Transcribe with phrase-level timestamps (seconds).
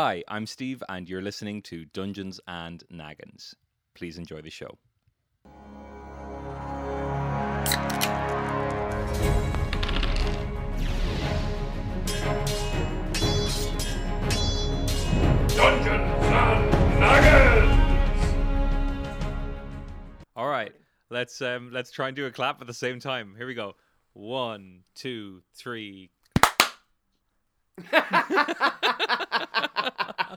[0.00, 3.56] Hi, I'm Steve, and you're listening to Dungeons and Naggins.
[3.96, 4.78] Please enjoy the show.
[15.56, 16.70] Dungeons and
[17.00, 17.74] Naggins!
[20.36, 20.76] All right,
[21.10, 23.34] let's um, let's try and do a clap at the same time.
[23.36, 23.74] Here we go.
[24.12, 26.10] One, two, three.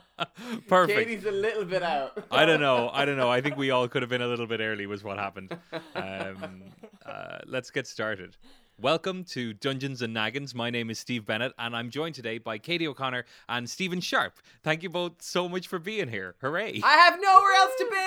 [0.68, 0.98] Perfect.
[1.08, 2.24] Katie's a little bit out.
[2.30, 2.90] I don't know.
[2.92, 3.30] I don't know.
[3.30, 5.56] I think we all could have been a little bit early, was what happened.
[5.94, 6.62] Um,
[7.04, 8.36] uh, let's get started.
[8.78, 10.54] Welcome to Dungeons and Naggins.
[10.54, 14.38] My name is Steve Bennett, and I'm joined today by Katie O'Connor and Stephen Sharp.
[14.62, 16.34] Thank you both so much for being here.
[16.40, 16.80] Hooray!
[16.82, 17.98] I have nowhere else to be.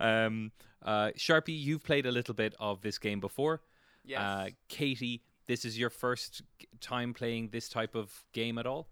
[0.00, 0.52] um,
[0.84, 3.62] uh, Sharpie, you've played a little bit of this game before.
[4.04, 4.20] Yes.
[4.20, 6.42] Uh, Katie, this is your first
[6.80, 8.88] time playing this type of game at all?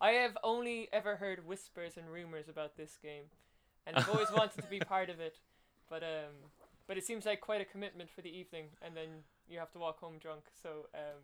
[0.00, 3.24] I have only ever heard whispers and rumors about this game,
[3.86, 5.38] and I've always wanted to be part of it,
[5.88, 6.50] but um,
[6.86, 9.08] but it seems like quite a commitment for the evening, and then
[9.48, 10.44] you have to walk home drunk.
[10.62, 11.20] So um,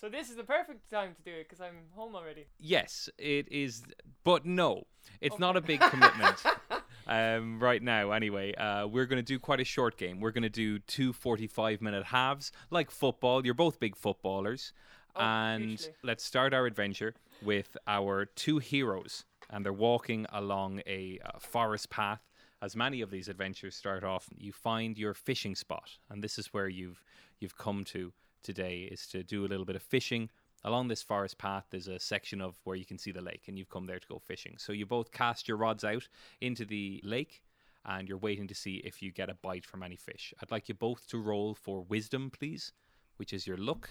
[0.00, 2.46] so this is the perfect time to do it because I'm home already.
[2.58, 3.84] Yes, it is,
[4.24, 4.86] but no,
[5.20, 5.40] it's Okay.
[5.40, 6.42] not a big commitment
[7.06, 8.12] um, right now.
[8.12, 10.20] Anyway, uh, we're going to do quite a short game.
[10.20, 13.44] We're going to do two 45 minute halves, like football.
[13.44, 14.72] You're both big footballers.
[15.16, 15.94] Oh, and hugely.
[16.02, 19.24] let's start our adventure with our two heroes.
[19.48, 22.20] And they're walking along a uh, forest path.
[22.62, 26.52] As many of these adventures start off, you find your fishing spot, and this is
[26.52, 27.02] where you've
[27.40, 28.12] you've come to
[28.42, 30.28] today is to do a little bit of fishing
[30.64, 33.58] along this forest path there's a section of where you can see the lake and
[33.58, 34.56] you've come there to go fishing.
[34.58, 36.08] So you both cast your rods out
[36.40, 37.42] into the lake
[37.84, 40.34] and you're waiting to see if you get a bite from any fish.
[40.42, 42.72] I'd like you both to roll for wisdom please
[43.16, 43.90] which is your luck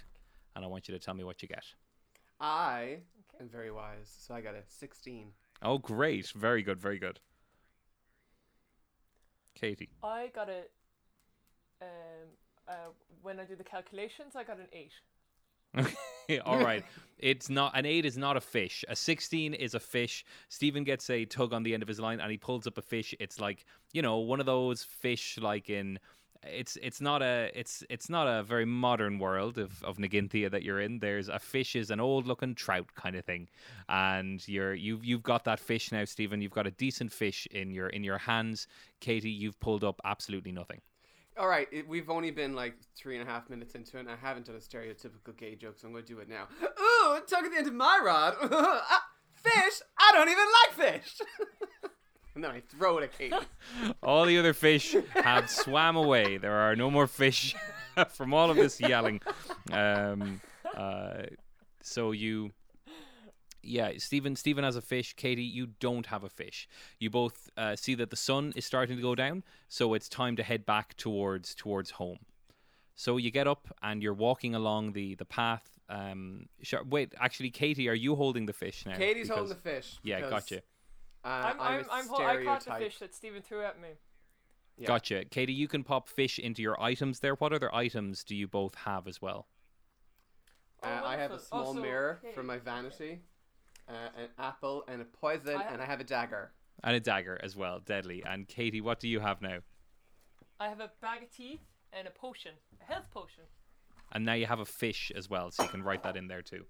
[0.55, 1.63] and i want you to tell me what you get.
[2.39, 2.99] I
[3.39, 5.27] am very wise, so I got a 16.
[5.61, 6.27] oh great.
[6.31, 7.19] Very good very good.
[9.55, 9.89] Katie.
[10.03, 10.61] I got a
[11.81, 12.27] um
[12.67, 12.73] uh
[13.21, 14.93] when I do the calculations, I got an eight.
[16.45, 16.83] All right.
[17.17, 18.85] It's not an eight is not a fish.
[18.87, 20.23] A sixteen is a fish.
[20.47, 22.81] Stephen gets a tug on the end of his line and he pulls up a
[22.81, 23.13] fish.
[23.19, 25.99] It's like you know one of those fish like in.
[26.41, 30.63] It's it's not a it's it's not a very modern world of, of Naginthia that
[30.63, 30.99] you're in.
[30.99, 33.49] There's a fish is an old looking trout kind of thing,
[33.89, 36.41] and you're you've you've got that fish now, Stephen.
[36.41, 38.67] You've got a decent fish in your in your hands.
[39.01, 40.79] Katie, you've pulled up absolutely nothing.
[41.39, 44.09] All right, it, we've only been like three and a half minutes into it, and
[44.09, 46.49] I haven't done a stereotypical gay joke, so I'm going to do it now.
[46.61, 48.35] Ooh, tug at the end of my rod.
[48.51, 49.05] Ah,
[49.35, 49.79] fish?
[49.97, 51.17] I don't even like fish.
[52.35, 53.37] and then I throw it at Katie.
[54.03, 56.35] All the other fish have swam away.
[56.35, 57.55] There are no more fish
[58.09, 59.21] from all of this yelling.
[59.71, 60.41] Um,
[60.75, 61.23] uh,
[61.81, 62.51] so you,
[63.61, 64.35] yeah, Stephen.
[64.35, 65.13] Stephen has a fish.
[65.15, 66.67] Katie, you don't have a fish.
[66.99, 70.35] You both uh, see that the sun is starting to go down, so it's time
[70.37, 72.19] to head back towards towards home.
[72.95, 75.79] So you get up and you're walking along the the path.
[75.89, 78.95] Um, sure, wait, actually, Katie, are you holding the fish now?
[78.95, 79.97] Katie's holding the fish.
[80.03, 80.57] Yeah, gotcha.
[81.23, 83.81] Uh, I'm I'm, I'm, a I'm ho- I caught the fish that Stephen threw at
[83.81, 83.89] me.
[84.77, 84.87] Yeah.
[84.87, 85.25] Gotcha.
[85.25, 87.33] Katie, you can pop fish into your items there.
[87.35, 89.47] What other items do you both have as well?
[90.81, 92.33] Oh, Uh, I have a small Also, mirror okay.
[92.33, 93.19] for my vanity,
[93.89, 96.51] uh, an apple, and a poison, I ha- and I have a dagger.
[96.83, 98.23] And a dagger as well, deadly.
[98.25, 99.57] And Katie, what do you have now?
[100.59, 101.61] I have a bag of tea
[101.91, 102.51] and a potion,
[102.81, 103.43] a health potion,
[104.11, 106.41] And now you have a fish as well, so you can write that in there
[106.41, 106.65] too.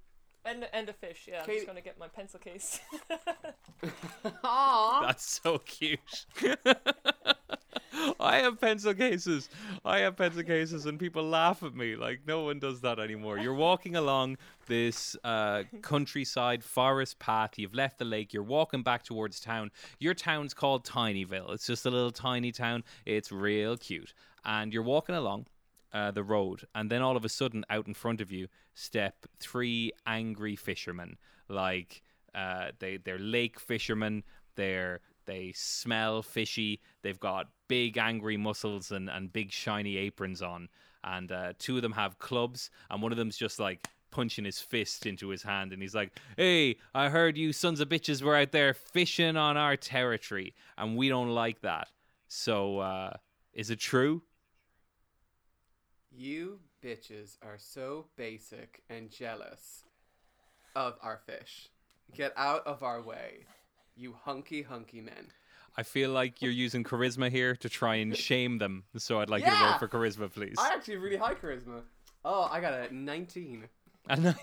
[0.46, 1.28] and and a fish.
[1.28, 2.80] Yeah, I'm just gonna get my pencil case.
[4.44, 5.02] Aww.
[5.02, 6.26] That's so cute.
[8.20, 9.50] I have pencil cases.
[9.84, 13.38] I have pencil cases, and people laugh at me like no one does that anymore.
[13.38, 17.58] You're walking along this uh, countryside forest path.
[17.58, 18.34] You've left the lake.
[18.34, 19.72] You're walking back towards town.
[20.00, 21.52] Your town's called Tinyville.
[21.54, 22.84] It's just a little tiny town.
[23.06, 24.14] It's real cute.
[24.46, 25.48] And you're walking along
[25.94, 29.26] uh, the road, and then all of a sudden, out in front of you, step
[29.40, 31.18] three angry fishermen.
[31.48, 32.04] Like
[32.36, 34.24] uh, they, they're lake fishermen.
[34.56, 36.82] They're they smell fishy.
[37.04, 40.70] They've got big angry muscles and, and big shiny aprons on.
[41.04, 44.60] And uh, two of them have clubs, and one of them's just like punching his
[44.60, 45.72] fist into his hand.
[45.72, 49.56] And he's like, Hey, I heard you sons of bitches were out there fishing on
[49.56, 51.90] our territory, and we don't like that.
[52.28, 53.14] So, uh,
[53.54, 54.24] is it true?
[56.12, 59.84] You bitches are so basic and jealous
[60.76, 61.70] of our fish.
[62.16, 63.46] Get out of our way,
[64.00, 65.28] you hunky hunky men.
[65.78, 68.86] I feel like you're using charisma here to try and shame them.
[68.98, 70.56] So I'd like you to roll for charisma, please.
[70.58, 71.82] I actually have really high charisma.
[72.26, 73.66] Oh, I got a 19.
[74.10, 74.36] And I,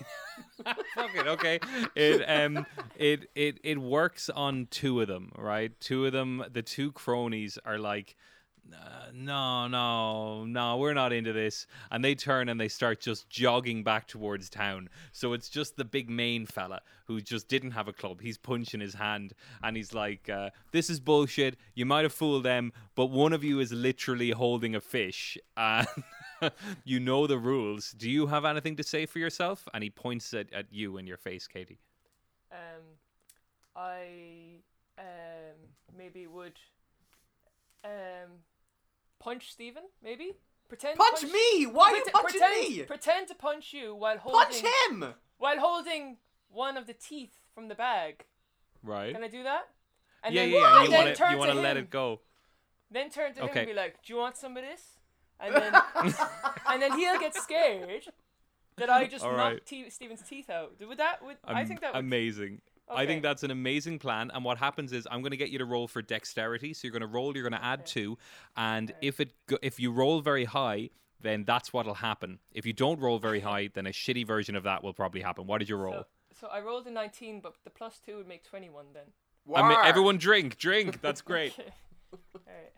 [0.95, 1.59] fuck it, okay.
[1.95, 2.65] It um
[2.95, 5.77] it it it works on two of them, right?
[5.79, 8.15] Two of them, the two cronies are like
[9.13, 11.67] no, no, no, we're not into this.
[11.91, 14.89] And they turn and they start just jogging back towards town.
[15.11, 18.21] So it's just the big main fella who just didn't have a club.
[18.21, 19.33] He's punching his hand
[19.63, 21.57] and he's like, uh, This is bullshit.
[21.73, 25.37] You might have fooled them, but one of you is literally holding a fish.
[25.55, 25.87] And
[26.83, 27.91] you know the rules.
[27.91, 29.67] Do you have anything to say for yourself?
[29.73, 31.79] And he points at, at you in your face, Katie.
[32.51, 32.83] Um,
[33.75, 34.61] I
[34.97, 35.55] um
[35.95, 36.59] maybe would
[37.83, 38.41] um
[39.19, 39.83] punch Stephen.
[40.03, 40.33] Maybe
[40.69, 41.65] pretend to Punch me!
[41.65, 42.83] Why are you punching pretend, me?
[42.83, 45.13] Pretend to punch you while holding Punch him!
[45.37, 46.17] while holding
[46.49, 48.25] one of the teeth from the bag.
[48.83, 49.13] Right?
[49.13, 49.69] Can I do that?
[50.23, 50.75] And yeah, then, yeah, yeah.
[50.79, 51.83] and You then want to turn you want to to let him.
[51.83, 52.21] it go.
[52.91, 54.81] Then turn to him and be like, "Do you want some of this?"
[55.39, 55.73] And then
[56.69, 58.03] and then he'll get scared
[58.77, 59.65] that I just All knocked right.
[59.65, 60.73] te- Stephen's teeth out.
[60.85, 61.23] Would that?
[61.23, 62.61] Would I Am- think that would amazing.
[62.89, 64.31] I think that's an amazing plan.
[64.33, 66.73] And what happens is I'm going to get you to roll for dexterity.
[66.73, 67.33] So you're going to roll.
[67.35, 68.17] You're going to add two,
[68.55, 70.89] and if it go- if you roll very high,
[71.21, 72.39] then that's what'll happen.
[72.53, 75.47] If you don't roll very high, then a shitty version of that will probably happen.
[75.47, 75.93] What did you roll?
[75.93, 76.05] So,
[76.41, 79.03] so I rolled a 19, but the plus two would make 21 then.
[79.55, 81.01] I mean, everyone drink, drink.
[81.01, 81.53] That's great.
[82.13, 82.47] Okay.
[82.47, 82.71] Alright.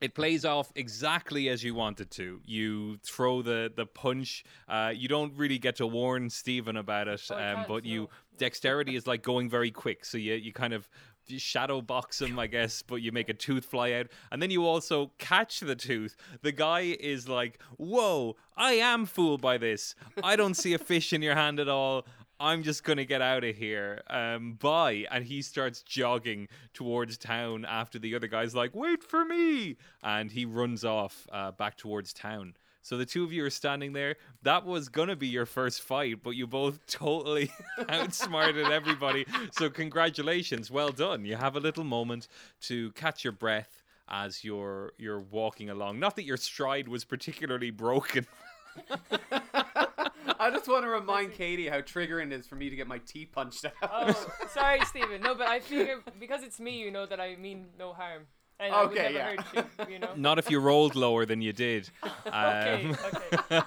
[0.00, 2.40] It plays off exactly as you wanted to.
[2.44, 4.44] You throw the the punch.
[4.68, 8.08] Uh, you don't really get to warn Stephen about it, Oh, um, but you
[8.38, 10.04] dexterity is like going very quick.
[10.04, 10.88] So you you kind of
[11.26, 14.50] you shadow box him, I guess, but you make a tooth fly out, and then
[14.50, 16.16] you also catch the tooth.
[16.42, 19.94] The guy is like, "Whoa, I am fooled by this.
[20.24, 22.04] I don't see a fish in your hand at all."
[22.40, 24.00] I'm just gonna get out of here.
[24.08, 25.06] Um, bye.
[25.10, 30.32] And he starts jogging towards town after the other guy's like, "Wait for me!" And
[30.32, 32.54] he runs off uh, back towards town.
[32.82, 34.16] So the two of you are standing there.
[34.42, 37.52] That was gonna be your first fight, but you both totally
[37.90, 39.26] outsmarted everybody.
[39.52, 41.26] So congratulations, well done.
[41.26, 42.26] You have a little moment
[42.62, 46.00] to catch your breath as you're you're walking along.
[46.00, 48.26] Not that your stride was particularly broken.
[50.38, 52.98] I just want to remind Katie how triggering it is for me to get my
[52.98, 53.72] teeth punched out.
[53.82, 55.20] Oh, sorry, Stephen.
[55.22, 58.26] No, but I figure because it's me, you know that I mean no harm.
[58.58, 59.42] And I Okay, never yeah.
[59.54, 60.10] hurt you, you know?
[60.16, 61.88] Not if you rolled lower than you did.
[62.26, 62.96] Okay, Um,
[63.50, 63.62] okay.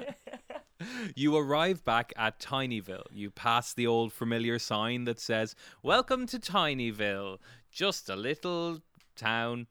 [1.14, 3.06] you arrive back at Tinyville.
[3.12, 7.38] You pass the old familiar sign that says, Welcome to Tinyville,
[7.70, 8.80] just a little
[9.16, 9.66] town.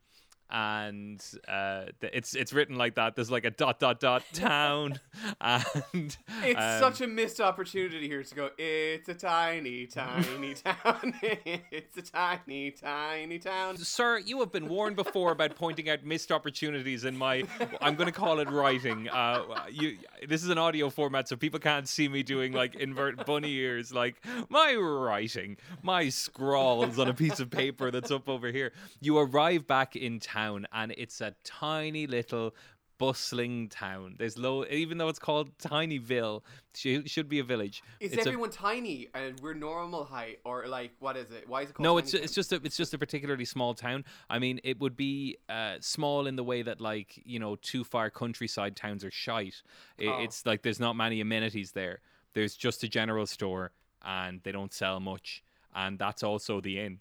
[0.51, 3.15] And uh, it's it's written like that.
[3.15, 4.99] There's like a dot dot dot town,
[5.39, 8.49] and It's um, such a missed opportunity here to go.
[8.57, 11.13] It's a tiny, tiny town.
[11.21, 13.77] it's a tiny, tiny town.
[13.77, 17.43] Sir, you have been warned before about pointing out missed opportunities in my.
[17.81, 19.09] I'm going to call it writing.
[19.09, 23.25] Uh, you, this is an audio format, so people can't see me doing like invert
[23.25, 23.93] bunny ears.
[23.93, 24.15] Like
[24.49, 28.71] my writing, my scrawls on a piece of paper that's up over here.
[28.99, 32.53] You arrive back in town, and it's a tiny little.
[32.99, 34.13] Bustling town.
[34.19, 36.43] There's low, even though it's called Tinyville,
[36.75, 37.81] should should be a village.
[37.99, 41.49] Is It's a- everyone tiny and we're normal height, or like what is it?
[41.49, 41.83] Why is it called?
[41.83, 42.21] No, it's town?
[42.23, 44.05] it's just a it's just a particularly small town.
[44.29, 47.83] I mean, it would be uh, small in the way that like you know too
[47.83, 49.63] far countryside towns are shite.
[49.99, 50.21] I- Oh.
[50.21, 52.01] It's like there's not many amenities there.
[52.35, 53.71] There's just a general store,
[54.05, 55.43] and they don't sell much,
[55.73, 56.99] and that's also the inn.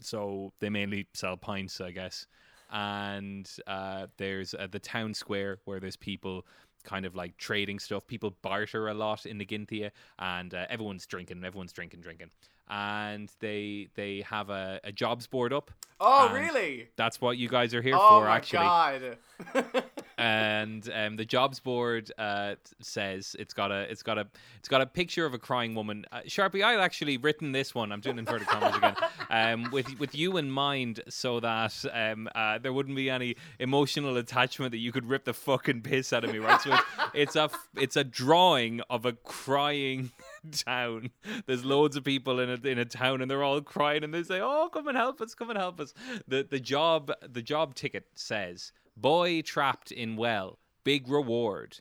[0.00, 2.26] So they mainly sell pints, I guess.
[2.70, 6.46] And uh, there's uh, the town square where there's people
[6.84, 8.06] kind of like trading stuff.
[8.06, 11.44] People barter a lot in Naginthia, and uh, everyone's drinking.
[11.44, 12.30] Everyone's drinking, drinking.
[12.68, 15.72] And they they have a, a jobs board up.
[15.98, 16.88] Oh, really?
[16.96, 19.18] That's what you guys are here Oh for, my actually god.
[20.20, 24.26] and um, the jobs board uh, says it's got a it's got a
[24.58, 26.04] it's got a picture of a crying woman.
[26.12, 27.90] Uh, Sharpie, I've actually written this one.
[27.90, 28.96] I'm doing inverted commas again,
[29.30, 34.18] um, with with you in mind, so that um, uh, there wouldn't be any emotional
[34.18, 36.60] attachment that you could rip the fucking piss out of me, right?
[36.60, 36.84] So it's,
[37.14, 40.12] it's a it's a drawing of a crying
[40.52, 41.10] town.
[41.46, 44.22] There's loads of people in a in a town, and they're all crying, and they
[44.22, 45.34] say, "Oh, come and help us!
[45.34, 45.94] Come and help us!"
[46.28, 51.78] The the job the job ticket says, "Boy trapped in well, big reward."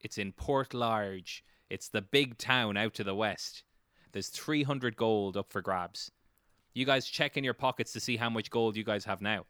[0.00, 1.44] It's in Port Large.
[1.68, 3.62] It's the big town out to the west.
[4.12, 6.10] There's 300 gold up for grabs.
[6.72, 9.44] You guys check in your pockets to see how much gold you guys have now.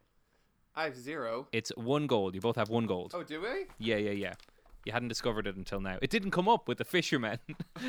[0.74, 1.48] I have zero.
[1.52, 2.34] It's one gold.
[2.34, 3.12] You both have one gold.
[3.14, 3.66] Oh, do we?
[3.78, 4.34] Yeah, yeah, yeah.
[4.84, 5.98] You hadn't discovered it until now.
[6.02, 7.38] It didn't come up with the fishermen.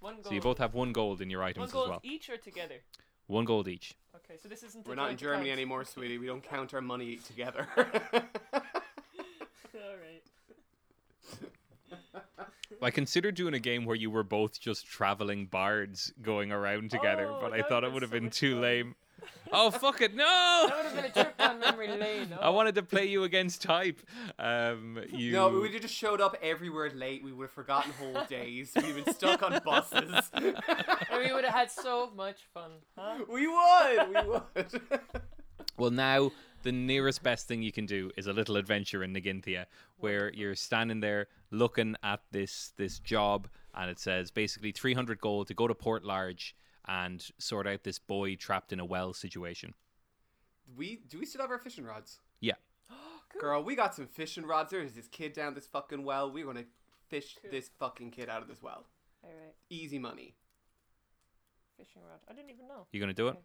[0.00, 0.26] One gold.
[0.26, 2.00] so you both have one gold in your One items as gold well.
[2.04, 2.76] each or together?
[3.26, 3.94] One gold each.
[4.14, 4.86] Okay, so this isn't.
[4.86, 5.58] We're not in Germany account.
[5.60, 6.18] anymore, sweetie.
[6.18, 7.66] We don't count our money together.
[7.76, 7.90] All
[9.74, 10.22] right.
[12.82, 17.26] I considered doing a game where you were both just traveling bards going around together,
[17.30, 18.60] Oh, but I thought it would have been been too fun.
[18.62, 18.94] lame.
[19.52, 20.66] Oh fuck it, no!
[20.68, 22.32] That would have been a trip down memory lane.
[22.32, 22.52] I oh.
[22.52, 24.00] wanted to play you against type.
[24.40, 25.32] Um, you.
[25.32, 27.22] No, we would have just showed up everywhere late.
[27.22, 28.72] We would have forgotten whole days.
[28.74, 30.30] We'd have been stuck on buses.
[30.34, 32.72] And we would have had so much fun.
[32.98, 33.24] Huh?
[33.28, 34.08] we would.
[34.08, 34.80] We would.
[35.78, 39.66] Well, now the nearest best thing you can do is a little adventure in Naginthia,
[39.98, 45.48] where you're standing there looking at this this job, and it says basically 300 gold
[45.48, 46.56] to go to Port Large
[46.88, 49.74] and sort out this boy trapped in a well situation.
[50.76, 52.20] we do we still have our fishing rods?
[52.40, 52.54] Yeah.
[53.40, 54.70] Girl, we got some fishing rods.
[54.70, 56.30] There's this kid down this fucking well.
[56.30, 56.64] We're gonna
[57.08, 57.50] fish Cool.
[57.50, 58.86] this fucking kid out of this well.
[59.22, 60.34] All right, Easy money.
[61.76, 62.20] fishing rod.
[62.28, 62.86] I didn't even know.
[62.92, 63.36] You gonna do it?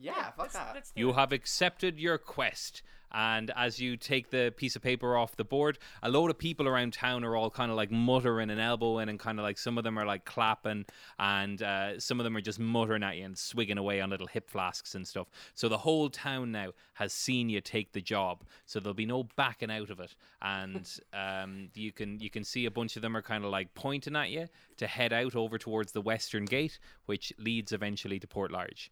[0.00, 0.72] Yeah, fuck let's, that.
[0.74, 1.14] Let's You it.
[1.14, 5.78] have accepted your quest, and as you take the piece of paper off the board,
[6.02, 9.18] a load of people around town are all kind of like muttering and elbowing, and
[9.18, 10.86] kind of like some of them are like clapping,
[11.18, 14.26] and uh, some of them are just muttering at you and swigging away on little
[14.26, 15.28] hip flasks and stuff.
[15.54, 19.24] So the whole town now has seen you take the job, so there'll be no
[19.36, 23.16] backing out of it, and um, you can you can see a bunch of them
[23.16, 26.78] are kind of like pointing at you to head out over towards the western gate,
[27.04, 28.90] which leads eventually to Port Large.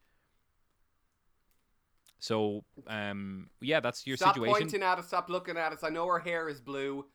[2.21, 4.53] So, um, yeah, that's your stop situation.
[4.61, 5.07] pointing at us.
[5.09, 5.85] Stop looking at us.
[5.85, 7.07] I know our hair is blue.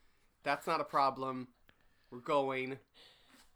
[0.43, 1.47] That's not a problem.
[2.11, 2.77] We're going.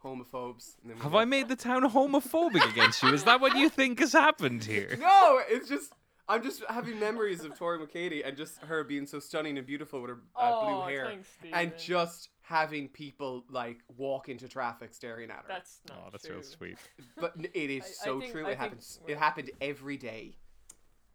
[0.03, 0.75] Homophobes.
[0.83, 3.13] And then Have go- I made the town homophobic against you?
[3.13, 4.95] Is that what you think has happened here?
[4.99, 5.91] No, it's just
[6.29, 10.01] I'm just having memories of Tori McCady and just her being so stunning and beautiful
[10.01, 14.93] with her uh, blue Oh, hair, thanks, and just having people like walk into traffic
[14.93, 15.43] staring at her.
[15.47, 16.35] That's not Oh, that's true.
[16.35, 16.77] real sweet.
[17.17, 18.45] but it is I- I so think- true.
[18.45, 18.99] I it happens.
[19.07, 20.37] It happened every day.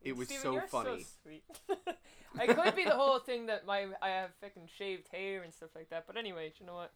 [0.05, 1.07] It was Steven, so funny.
[1.25, 1.31] So
[2.43, 5.71] it could be the whole thing that my I have fucking shaved hair and stuff
[5.75, 6.05] like that.
[6.07, 6.93] But anyway, you know what?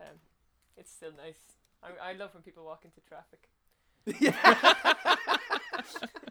[0.00, 0.16] Um,
[0.76, 1.38] it's still nice.
[1.82, 3.48] I, I love when people walk into traffic.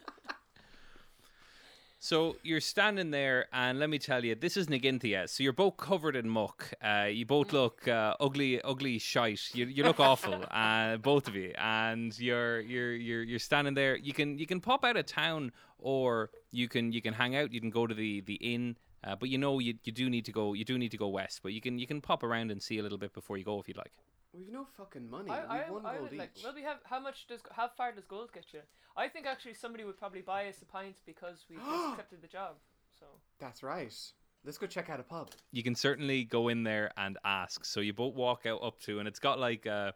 [2.02, 5.28] So you're standing there, and let me tell you, this is Naginthia.
[5.28, 6.72] So you're both covered in muck.
[6.82, 9.54] Uh, you both look uh, ugly, ugly shite.
[9.54, 11.54] You, you look awful, uh, both of you.
[11.58, 13.98] And you're you're you're you're standing there.
[13.98, 17.52] You can you can pop out of town, or you can you can hang out.
[17.52, 18.78] You can go to the the inn.
[19.04, 21.10] Uh, but you know you, you do need to go you do need to go
[21.10, 21.42] west.
[21.44, 23.60] But you can you can pop around and see a little bit before you go
[23.60, 23.92] if you'd like.
[24.34, 25.32] We've no fucking money.
[25.32, 26.32] I, I, We've one I gold would like.
[26.36, 26.44] each.
[26.44, 26.78] Well, we have.
[26.84, 27.42] How much does?
[27.52, 28.62] How far does gold get you?
[28.96, 32.28] I think actually somebody would probably buy us a pint because we just accepted the
[32.28, 32.56] job.
[33.00, 33.06] So
[33.40, 33.94] That's right.
[34.46, 35.32] Let's go check out a pub.
[35.52, 37.66] you can certainly go in there and ask.
[37.66, 39.92] So you both walk out up to, and it's got like uh,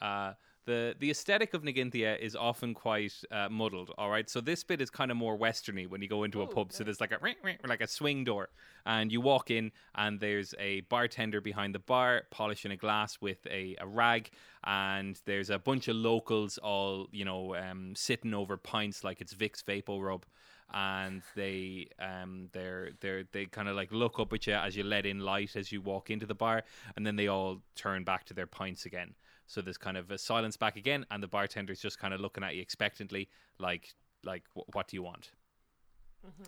[0.00, 0.32] uh,
[0.64, 3.92] the the aesthetic of Naginthia is often quite uh, muddled.
[3.98, 6.44] All right, so this bit is kind of more westerny when you go into a
[6.44, 6.72] Oh, pub.
[6.72, 8.48] So there's like a ring, ring, like a swing door,
[8.86, 13.46] and you walk in, and there's a bartender behind the bar polishing a glass with
[13.46, 14.30] a, a rag,
[14.64, 19.34] and there's a bunch of locals all you know um, sitting over pints like it's
[19.34, 20.24] Vicks Vapo Rub
[20.74, 24.82] and they um they're they're they kind of like look up at you as you
[24.82, 26.62] let in light as you walk into the bar
[26.96, 29.14] and then they all turn back to their pints again
[29.52, 32.42] so there's kind of a silence back again and the bartender's just kind of looking
[32.42, 33.28] at you expectantly
[33.58, 33.94] like
[34.24, 35.32] like "Wh- what do you want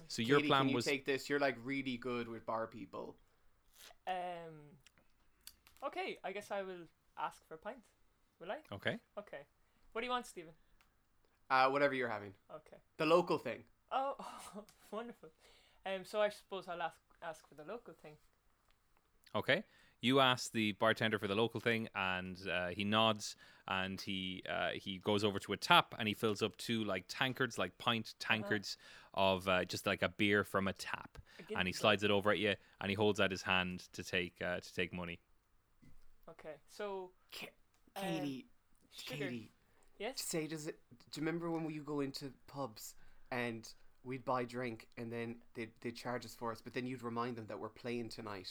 [0.08, 1.28] so your Katie, plan can you was take this?
[1.28, 3.16] You're like really good with bar people.
[4.06, 4.78] um,
[5.86, 6.18] okay.
[6.24, 6.86] I guess I will
[7.18, 7.78] ask for a pint.
[8.40, 8.58] Will I?
[8.72, 9.46] okay Okay.
[9.92, 10.54] What do you want, Stephen?
[11.50, 12.32] Uh, whatever you're having.
[12.54, 12.76] Okay.
[12.98, 13.64] The local thing.
[13.92, 14.16] Oh,
[14.90, 15.30] wonderful.
[15.86, 18.16] Um, so I suppose I'll ask ask for the local thing.
[19.34, 19.64] okay
[20.04, 23.36] you ask the bartender for the local thing and uh, he nods
[23.68, 27.04] and he uh, he goes over to a tap and he fills up two like
[27.08, 28.76] tankards like pint tankards
[29.14, 32.30] of uh, just like a beer from a tap Again, and he slides it over
[32.30, 35.18] at you and he holds out his hand to take uh, to take money
[36.28, 36.54] Okay.
[36.68, 37.46] So Ka-
[37.96, 38.46] Um, Katie,
[38.92, 39.24] sugar.
[39.24, 39.52] Katie,
[39.98, 40.22] yes.
[40.22, 40.78] say does it?
[41.12, 42.94] Do you remember when you go into pubs
[43.30, 43.68] and
[44.04, 47.36] we'd buy drink and then they'd, they'd charge us for us, but then you'd remind
[47.36, 48.50] them that we're playing tonight.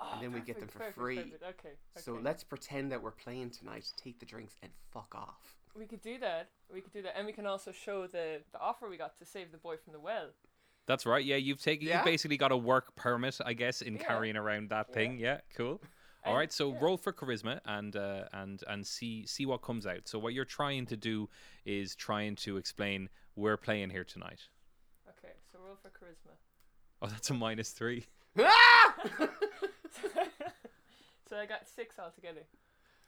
[0.00, 1.16] Oh, and then we get them for perfect, free.
[1.16, 1.42] perfect.
[1.42, 1.74] Okay.
[1.96, 5.56] So let's pretend that we're playing tonight, take the drinks, and fuck off.
[5.76, 6.50] We could do that.
[6.72, 9.24] We could do that, and we can also show the the offer we got to
[9.24, 10.28] save the boy from the well.
[10.86, 11.24] That's right.
[11.24, 11.86] Yeah, you've taken.
[11.86, 11.96] Yeah?
[11.96, 14.04] You've basically got a work permit, I guess, in Yeah.
[14.04, 14.94] carrying around that Yeah.
[14.94, 15.18] thing.
[15.18, 15.82] Yeah, cool.
[16.24, 16.78] All right, so yeah.
[16.80, 20.06] roll for charisma and uh, and and see see what comes out.
[20.08, 21.28] So what you're trying to do
[21.64, 24.40] is trying to explain we're playing here tonight.
[25.08, 25.32] Okay.
[25.50, 26.32] So roll for charisma.
[27.00, 28.06] Oh, that's a minus three.
[31.38, 32.42] I got six altogether.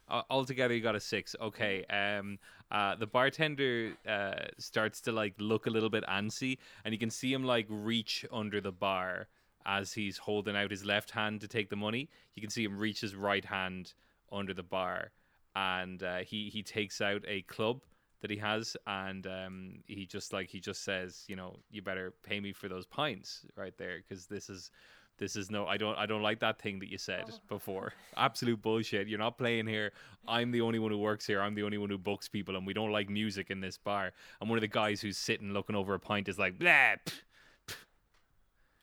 [0.09, 1.37] Uh, altogether, you got a six.
[1.41, 1.85] Okay.
[1.85, 2.39] Um.
[2.71, 2.97] Uh.
[2.97, 7.33] The bartender uh starts to like look a little bit antsy, and you can see
[7.33, 9.29] him like reach under the bar,
[9.67, 12.09] as he's holding out his left hand to take the money.
[12.35, 13.95] You can see him reach his right hand
[14.33, 15.13] under the bar,
[15.55, 17.83] and uh, he he takes out a club
[18.21, 22.15] that he has, and um, he just like he just says, you know, you better
[22.23, 24.71] pay me for those pints right there, because this is.
[25.21, 27.93] This is no, I don't, I don't like that thing that you said before.
[28.17, 29.07] Absolute bullshit.
[29.07, 29.93] You're not playing here.
[30.27, 31.43] I'm the only one who works here.
[31.43, 34.13] I'm the only one who books people, and we don't like music in this bar.
[34.41, 37.21] And one of the guys who's sitting looking over a pint is like, blah, pff,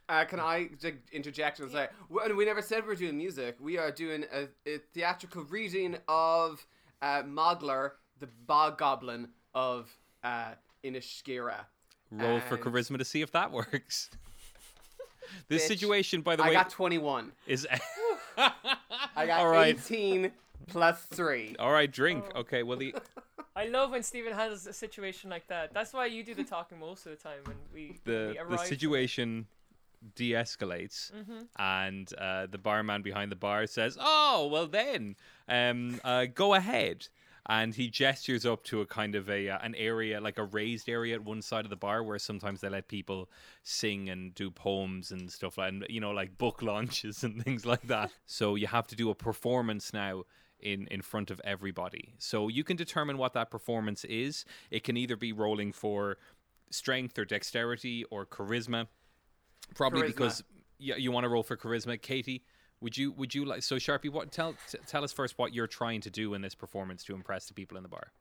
[0.10, 0.70] Uh, can I
[1.12, 3.58] interject and say, well, we never said we are doing music.
[3.60, 6.66] We are doing a, a theatrical reading of
[7.02, 9.92] uh, Mogler, the bog goblin of
[10.24, 10.52] uh,
[10.84, 11.66] Inishkira.
[12.12, 14.10] roll for charisma to see if that works.
[15.48, 17.32] this Bitch, situation, by the way, I got 21.
[17.48, 17.68] is.
[18.38, 19.76] I got All right.
[19.76, 20.32] 18
[20.68, 21.56] plus 3.
[21.60, 22.24] All right, drink.
[22.36, 22.94] Okay, well the
[23.56, 25.74] I love when Stephen handles a situation like that.
[25.74, 28.56] That's why you do the talking most of the time when we, when the we
[28.56, 29.48] the situation
[30.16, 31.40] de-escalates Mm-hmm.
[31.58, 35.16] and uh, the barman behind the bar says oh well then
[35.50, 37.08] um, uh, go ahead
[37.48, 40.90] and he gestures up to a kind of a uh, an area like a raised
[40.90, 43.30] area at one side of the bar where sometimes they let people
[43.64, 47.66] sing and do poems and stuff like and you know like book launches and things
[47.66, 48.12] like that.
[48.26, 50.24] So you have to do a performance now
[50.60, 52.16] in in front of everybody.
[52.18, 54.46] So you can determine what that performance is.
[54.70, 56.18] It can either be rolling for
[56.70, 58.88] strength or dexterity or charisma.
[59.76, 60.08] Probably Charisma.
[60.08, 60.44] because
[60.80, 62.02] yeah, you want to roll for charisma.
[62.02, 62.44] Katie,
[62.82, 64.12] would you would you like so Sharpie?
[64.12, 67.16] What tell t- tell us first what you're trying to do in this performance to
[67.16, 68.12] impress the people in the bar.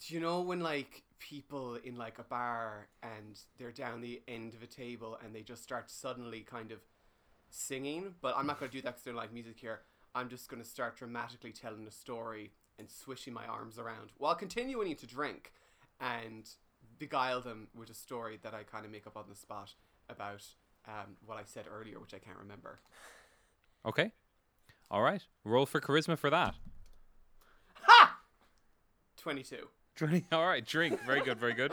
[0.00, 4.54] Do you know when like people in like a bar and they're down the end
[4.54, 6.78] of a table and they just start suddenly kind of
[7.50, 8.14] singing?
[8.20, 9.80] But I'm not going to do that because they're like music here.
[10.14, 14.34] I'm just going to start dramatically telling a story and swishing my arms around while
[14.34, 15.52] continuing to drink
[16.00, 16.48] and
[16.98, 19.74] beguile them with a story that I kind of make up on the spot
[20.08, 20.44] about
[20.86, 22.80] um, what I said earlier, which I can't remember.
[23.86, 24.10] Okay,
[24.90, 25.22] all right.
[25.44, 26.54] Roll for charisma for that.
[27.82, 28.16] Ha!
[29.18, 29.56] 22.
[29.96, 30.24] Twenty.
[30.32, 31.00] All right, drink.
[31.06, 31.38] Very good.
[31.38, 31.72] Very good.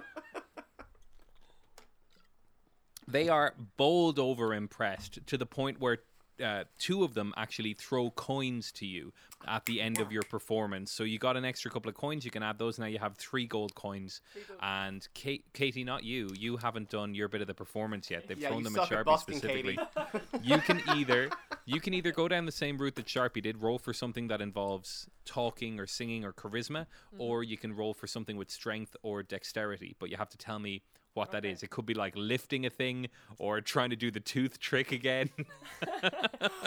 [3.08, 5.98] They are bowled over impressed to the point where
[6.44, 9.12] uh, two of them actually throw coins to you
[9.48, 10.92] at the end of your performance.
[10.92, 12.24] So you got an extra couple of coins.
[12.24, 12.80] You can add those.
[12.80, 14.22] Now you have three gold coins.
[14.48, 14.60] gold.
[14.62, 16.30] And Kate, Katie, not you.
[16.38, 18.28] You haven't done your bit of the performance yet.
[18.28, 19.80] They've Yeah, thrown them at suck at Sharpie specifically.
[20.44, 21.30] You can either
[21.74, 24.42] you can either go down the same route that Sharpie did, roll for something that
[24.42, 26.86] involves talking or singing or charisma,
[27.18, 29.96] or you can roll for something with strength or dexterity.
[30.00, 31.52] But you have to tell me what that Okay.
[31.52, 31.64] is.
[31.64, 33.08] It could be like lifting a thing
[33.38, 35.30] or trying to do the tooth trick again.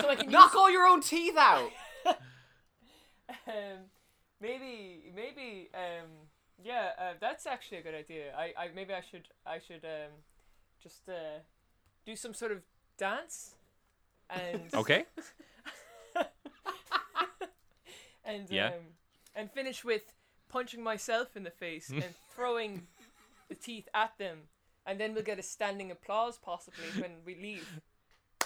[0.00, 1.70] So I can Knock all your own teeth out!
[2.06, 3.90] um,
[4.40, 6.08] maybe maybe um,
[6.62, 8.34] yeah, uh, that's actually a good idea.
[8.36, 10.12] I, I maybe I should I should um,
[10.82, 11.40] just uh,
[12.04, 12.62] do some sort of
[12.98, 13.54] dance
[14.30, 15.04] and okay.
[18.24, 18.68] and Yeah.
[18.68, 18.72] um,
[19.34, 20.12] and finish with
[20.48, 22.86] punching myself in the face and throwing
[23.48, 24.38] the teeth at them,
[24.86, 27.80] and then we'll get a standing applause possibly when we leave.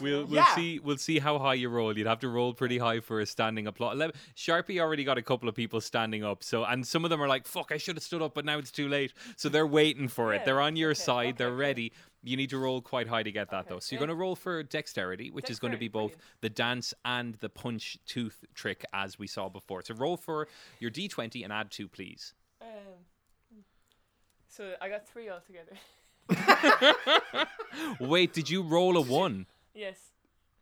[0.01, 0.55] We'll we'll Yeah.
[0.55, 1.97] see we'll see how high you roll.
[1.99, 3.99] You'd have to roll pretty high for a standing applause.
[3.99, 7.21] Le- Sharpie already got a couple of people standing up, so and some of them
[7.21, 9.67] are like, "Fuck, I should have stood up, but now it's too late." So they're
[9.67, 10.39] waiting for it.
[10.39, 11.27] Yeah, They're on your okay, side.
[11.27, 11.93] okay, they're ready.
[12.23, 13.79] You need to roll quite high to get that Okay, though.
[13.79, 16.23] So you're going to roll for dexterity, which is going to be both brilliant.
[16.41, 19.83] the dance and the punch tooth trick as we saw before.
[19.83, 20.49] So roll for
[20.81, 22.35] your d20 and add two, please.
[22.61, 23.59] Um,
[24.49, 25.77] so I got three altogether.
[28.01, 29.47] Wait, did you roll a one?
[29.75, 29.99] yes.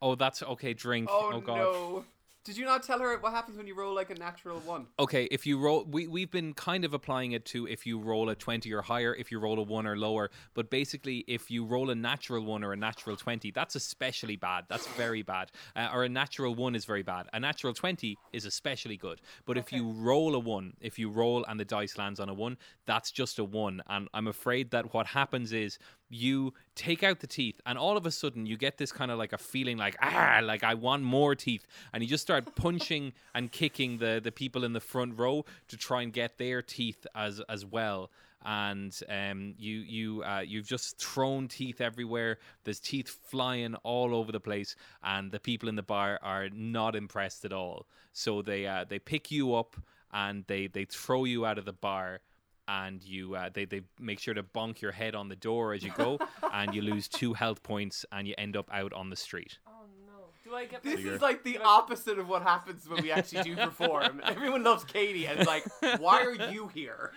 [0.03, 0.75] Oh, that's okay.
[0.75, 1.09] Drink.
[1.11, 1.57] Oh, god.
[1.57, 2.05] no.
[2.47, 4.87] Did you not tell her what happens when you roll like a natural one?
[5.01, 8.29] Okay, if you roll, we we've been kind of applying it to if you roll
[8.29, 10.31] a twenty or higher, if you roll a one or lower.
[10.55, 14.67] But basically, if you roll a natural one or a natural twenty, that's especially bad.
[14.69, 15.51] That's very bad.
[15.75, 17.27] Uh, or a natural one is very bad.
[17.33, 19.21] A natural twenty is especially good.
[19.45, 22.35] But if you roll a one, if you roll and the dice lands on a
[22.35, 23.83] one, that's just a one.
[23.89, 28.07] And I'm afraid that what happens is you take out the teeth and all of
[28.07, 31.03] a sudden you get this kind of like a feeling like ah like i want
[31.03, 35.19] more teeth and you just start punching and kicking the the people in the front
[35.19, 38.11] row to try and get their teeth as as well
[38.45, 42.38] and um, you you uh, you've just thrown teeth everywhere.
[42.62, 46.95] There's teeth flying all over the place, and the people in the bar are not
[46.95, 47.87] impressed at all.
[48.12, 49.75] So they uh, they pick you up
[50.12, 52.21] and they they throw you out of the bar,
[52.68, 55.83] and you uh, they they make sure to bonk your head on the door as
[55.83, 56.18] you go,
[56.52, 59.59] and you lose two health points, and you end up out on the street.
[59.66, 59.70] Oh
[60.07, 60.12] no.
[60.44, 60.83] Do I get?
[60.83, 64.20] This is like the I- opposite of what happens when we actually do perform.
[64.24, 65.64] Everyone loves Katie and it's like,
[66.00, 67.12] why are you here?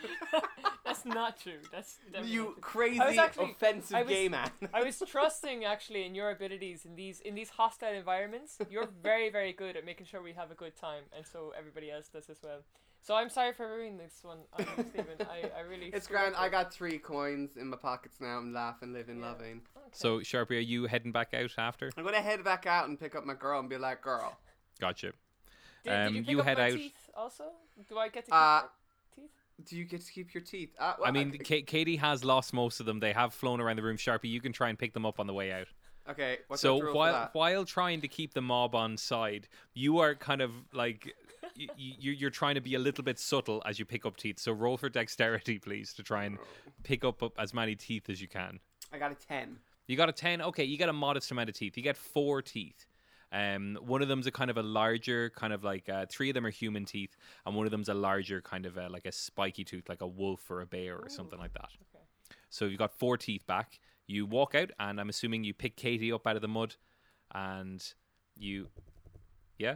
[0.85, 1.59] That's not true.
[1.71, 2.55] That's you true.
[2.61, 4.49] crazy, I was actually- offensive I was- gay man.
[4.73, 8.57] I was trusting actually in your abilities in these in these hostile environments.
[8.69, 11.91] You're very very good at making sure we have a good time, and so everybody
[11.91, 12.61] else does as well.
[13.01, 15.15] So I'm sorry for ruining this one, on you, Stephen.
[15.21, 15.87] I, I really.
[15.87, 16.35] It's grand.
[16.35, 18.37] up I got three coins in my pockets now.
[18.37, 19.27] I'm laughing, living, Yeah.
[19.27, 19.61] loving.
[19.75, 19.87] Okay.
[19.93, 21.89] So Sharpie, are you heading back out after?
[21.97, 24.37] I'm gonna head back out and pick up my girl and be like, girl.
[24.79, 25.13] Gotcha.
[25.83, 27.45] did, um, did you, pick you up head my out- Teeth also,
[27.87, 28.61] do I get to keep Uh,
[29.15, 29.29] teeth?
[29.65, 30.75] Do you get to keep your teeth?
[30.79, 32.99] Uh, well, I mean, Ka- Katie has lost most of them.
[32.99, 33.97] They have flown around the room.
[33.97, 35.67] Sharpie, you can try and pick them up on the way out.
[36.09, 36.37] okay.
[36.47, 37.33] What's so the rule for while that?
[37.33, 41.13] while trying to keep the mob on side, you are kind of like
[41.57, 44.17] y- y- you you're trying to be a little bit subtle as you pick up
[44.17, 44.39] teeth.
[44.39, 46.37] So roll for dexterity, please, to try and
[46.83, 48.59] pick up, up as many teeth as you can.
[48.91, 49.57] I got a ten.
[49.87, 50.41] You got a ten.
[50.41, 51.77] Okay, you get a modest amount of teeth.
[51.77, 52.85] You get four teeth.
[53.31, 56.33] Um, one of them's a kind of a larger, kind of like uh, three of
[56.33, 59.11] them are human teeth, and one of them's a larger, kind of uh, like a
[59.11, 61.69] spiky tooth, like a wolf or a bear or something like that.
[61.95, 62.03] Okay.
[62.49, 63.79] So you've got four teeth back.
[64.07, 66.75] You walk out, and I'm assuming you pick Katie up out of the mud,
[67.35, 67.83] and
[68.35, 68.69] you,
[69.59, 69.75] yeah,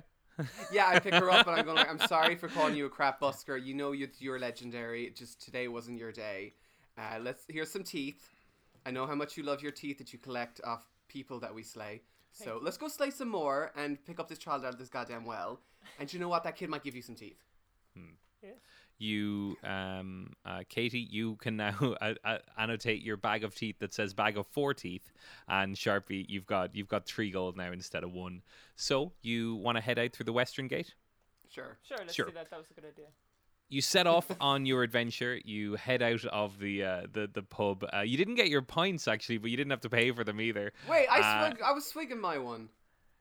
[0.72, 2.90] Yeah, I pick her up and I'm going like, I'm sorry for calling you a
[2.90, 3.64] crap busker.
[3.64, 5.12] You know you, you're legendary.
[5.16, 6.54] Just today wasn't your day.
[6.98, 8.30] Uh, let's here's some teeth.
[8.86, 11.64] I know how much you love your teeth that you collect off people that we
[11.64, 12.02] slay.
[12.32, 12.66] So Thank you.
[12.66, 15.60] let's go slay some more and pick up this child out of this goddamn well.
[16.00, 16.44] And you know what?
[16.44, 17.44] That kid might give you some teeth.
[18.42, 18.56] Yes.
[19.00, 23.94] You, um, uh, Katie, you can now uh, uh, annotate your bag of teeth that
[23.94, 25.12] says bag of four teeth,
[25.48, 28.42] and Sharpie, you've got you've got three gold now instead of one.
[28.76, 30.94] So you want to head out through the western gate.
[31.50, 31.78] Sure.
[31.84, 32.26] Sure, let's Sure.
[32.28, 32.50] do that.
[32.50, 33.06] That was a good idea.
[33.70, 35.40] You set off on your adventure.
[35.44, 37.86] You head out of the uh, the the pub.
[37.94, 40.40] Uh, you didn't get your pints actually, but you didn't have to pay for them
[40.42, 40.74] either.
[40.90, 42.70] Wait, I Uh, swig, I was swigging my one.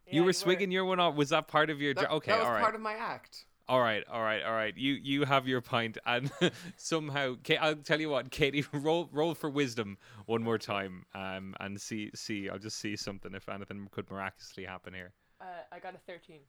[0.07, 1.15] Yeah, you were swigging your one off.
[1.15, 1.95] Was that part of your?
[1.95, 2.63] That, okay, that was all right.
[2.63, 3.45] part of my act.
[3.69, 4.77] All right, all right, all right.
[4.77, 6.31] You you have your pint, and
[6.77, 11.81] somehow I'll tell you what, Katie, roll roll for wisdom one more time, um, and
[11.81, 12.49] see see.
[12.49, 15.13] I'll just see something if anything could miraculously happen here.
[15.41, 16.41] Uh, I got a thirteen.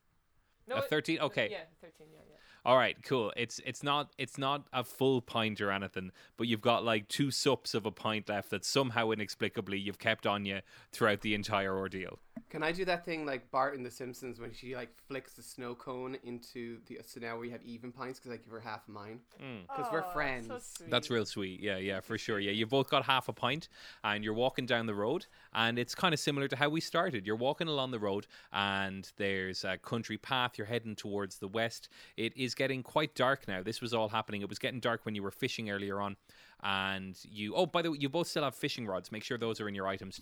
[0.68, 1.20] No, A 13?
[1.20, 1.50] Okay.
[1.52, 2.08] Yeah, thirteen.
[2.14, 2.38] Yeah, yeah.
[2.66, 3.34] All right, cool.
[3.36, 7.30] It's it's not it's not a full pint or anything, but you've got like two
[7.30, 11.78] sups of a pint left that somehow inexplicably you've kept on you throughout the entire
[11.78, 12.20] ordeal.
[12.54, 15.42] Can I do that thing like Bart in The Simpsons when she like flicks the
[15.42, 18.88] snow cone into the so now we have even pints because I give her half
[18.88, 19.64] of mine mm.
[19.64, 20.74] because we're oh, Aw, so friends.
[20.78, 20.92] sweet.
[20.92, 21.60] That's real sweet.
[21.60, 22.40] Yeah, yeah, for sure.
[22.40, 23.70] Yeah, you've both got half a pint
[24.04, 27.26] and you're walking down the road and it's kind of similar to how we started.
[27.26, 30.52] You're walking along the road and there's a country path.
[30.56, 31.90] You're heading towards the west.
[32.18, 33.64] It is getting quite dark now.
[33.64, 34.44] This was all happening.
[34.44, 36.18] It was getting dark when you were fishing earlier on.
[36.62, 39.12] And you, oh, by the way, you both still have fishing rods.
[39.12, 40.22] Make sure those are in your items.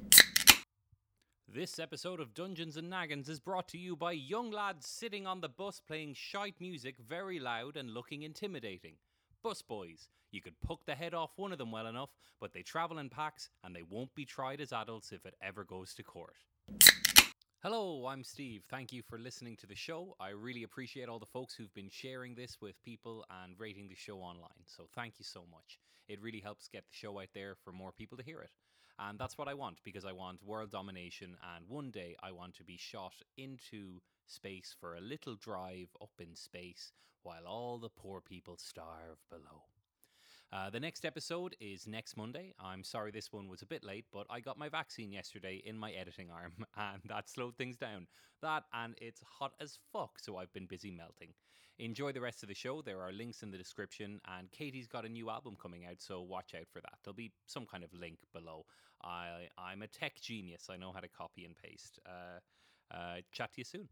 [1.53, 5.41] This episode of Dungeons and Naggins is brought to you by young lads sitting on
[5.41, 8.93] the bus playing shite music very loud and looking intimidating.
[9.43, 10.07] Bus boys.
[10.31, 13.09] You could puck the head off one of them well enough, but they travel in
[13.09, 16.37] packs and they won't be tried as adults if it ever goes to court.
[17.61, 18.63] Hello, I'm Steve.
[18.69, 20.15] Thank you for listening to the show.
[20.21, 23.95] I really appreciate all the folks who've been sharing this with people and rating the
[23.95, 24.63] show online.
[24.67, 25.79] So thank you so much.
[26.07, 28.51] It really helps get the show out there for more people to hear it.
[29.01, 31.35] And that's what I want because I want world domination.
[31.55, 36.11] And one day I want to be shot into space for a little drive up
[36.19, 39.63] in space while all the poor people starve below.
[40.53, 42.53] Uh, the next episode is next Monday.
[42.59, 45.77] I'm sorry this one was a bit late, but I got my vaccine yesterday in
[45.77, 48.07] my editing arm, and that slowed things down.
[48.41, 51.29] That, and it's hot as fuck, so I've been busy melting.
[51.79, 52.81] Enjoy the rest of the show.
[52.81, 56.21] There are links in the description, and Katie's got a new album coming out, so
[56.21, 56.99] watch out for that.
[57.03, 58.65] There'll be some kind of link below.
[59.01, 60.67] I, I'm a tech genius.
[60.69, 61.97] I know how to copy and paste.
[62.05, 62.39] Uh,
[62.93, 63.87] uh, chat to you soon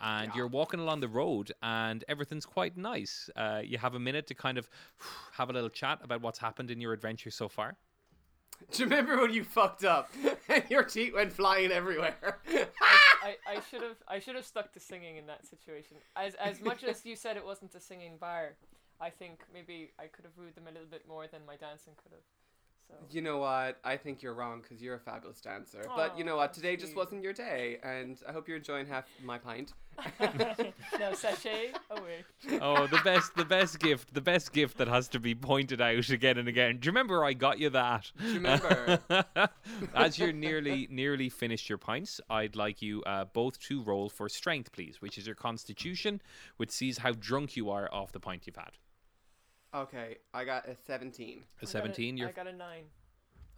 [0.00, 3.30] and you're walking along the road and everything's quite nice.
[3.36, 4.68] Uh, you have a minute to kind of
[5.32, 7.76] have a little chat about what's happened in your adventure so far.
[8.72, 10.10] Do you remember when you fucked up
[10.48, 12.38] and your teeth went flying everywhere?
[13.22, 15.96] I, I should have I should have stuck to singing in that situation.
[16.14, 18.56] As as much as you said it wasn't a singing bar,
[19.00, 21.94] I think maybe I could have wooed them a little bit more than my dancing
[22.02, 22.20] could have.
[22.90, 23.78] So you know what?
[23.84, 25.84] I think you're wrong because you're a fabulous dancer.
[25.96, 26.52] but you know what?
[26.52, 29.72] Today just wasn't your day, and I hope you're enjoying half my pint.
[30.98, 32.24] no sachet away.
[32.62, 36.08] Oh, the best, the best gift, the best gift that has to be pointed out
[36.08, 36.78] again and again.
[36.78, 38.10] Do you remember I got you that?
[38.18, 38.98] Do you remember?
[39.94, 44.28] As you're nearly, nearly finished your pints, I'd like you uh, both to roll for
[44.28, 46.20] strength, please, which is your constitution,
[46.56, 48.72] which sees how drunk you are off the pint you've had.
[49.74, 51.42] Okay, I got a 17.
[51.62, 52.84] A 17, I you're got a nine.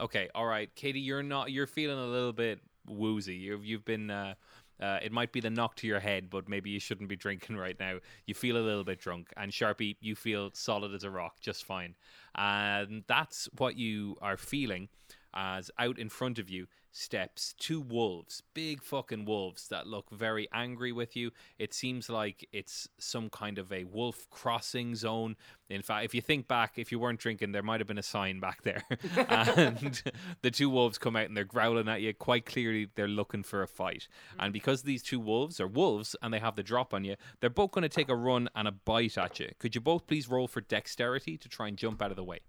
[0.01, 1.51] Okay, all right, Katie, you're not.
[1.53, 3.35] You're feeling a little bit woozy.
[3.37, 4.35] You've you've been uh,
[4.81, 7.57] Uh, it might be the knock to your head, but maybe you shouldn't be drinking
[7.57, 7.99] right now.
[8.27, 11.65] You feel a little bit drunk, and Sharpie, you feel solid as a rock, just
[11.65, 11.95] fine.
[12.35, 14.89] And that's what you are feeling
[15.35, 20.47] as out in front of you steps two wolves, big fucking wolves that look very
[20.53, 21.31] angry with you.
[21.59, 25.37] It seems like it's some kind of a wolf crossing zone.
[25.71, 28.03] In fact, if you think back, if you weren't drinking, there might have been a
[28.03, 28.85] sign back there.
[29.29, 30.03] and
[30.43, 32.13] the two wolves come out and they're growling at you.
[32.13, 34.07] Quite clearly, they're looking for a fight.
[34.39, 34.53] And mm.
[34.53, 37.73] because these two wolves are wolves and they have the drop on you, they're both
[37.73, 39.51] going to take a run and a bite at you.
[39.59, 42.41] Could you both please roll for dexterity to try and jump out of the way?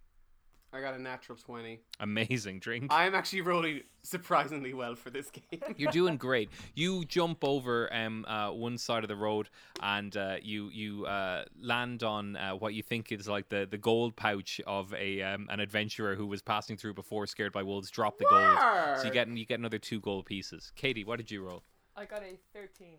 [0.74, 1.80] I got a natural 20.
[2.00, 2.88] Amazing drink.
[2.90, 5.62] I'm actually rolling surprisingly well for this game.
[5.78, 6.50] You're doing great.
[6.74, 9.50] You jump over um, uh, one side of the road
[9.84, 13.78] and uh, you you uh, land on uh, what you think is like the, the
[13.78, 17.92] gold pouch of a um, an adventurer who was passing through before, scared by wolves.
[17.92, 20.72] Drop the gold, so you get you get another two gold pieces.
[20.76, 21.62] Katie, what did you roll?
[21.96, 22.96] I got a 13.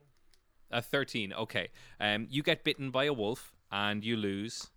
[0.70, 1.32] A thirteen.
[1.32, 1.68] Okay.
[2.00, 4.70] Um, you get bitten by a wolf and you lose.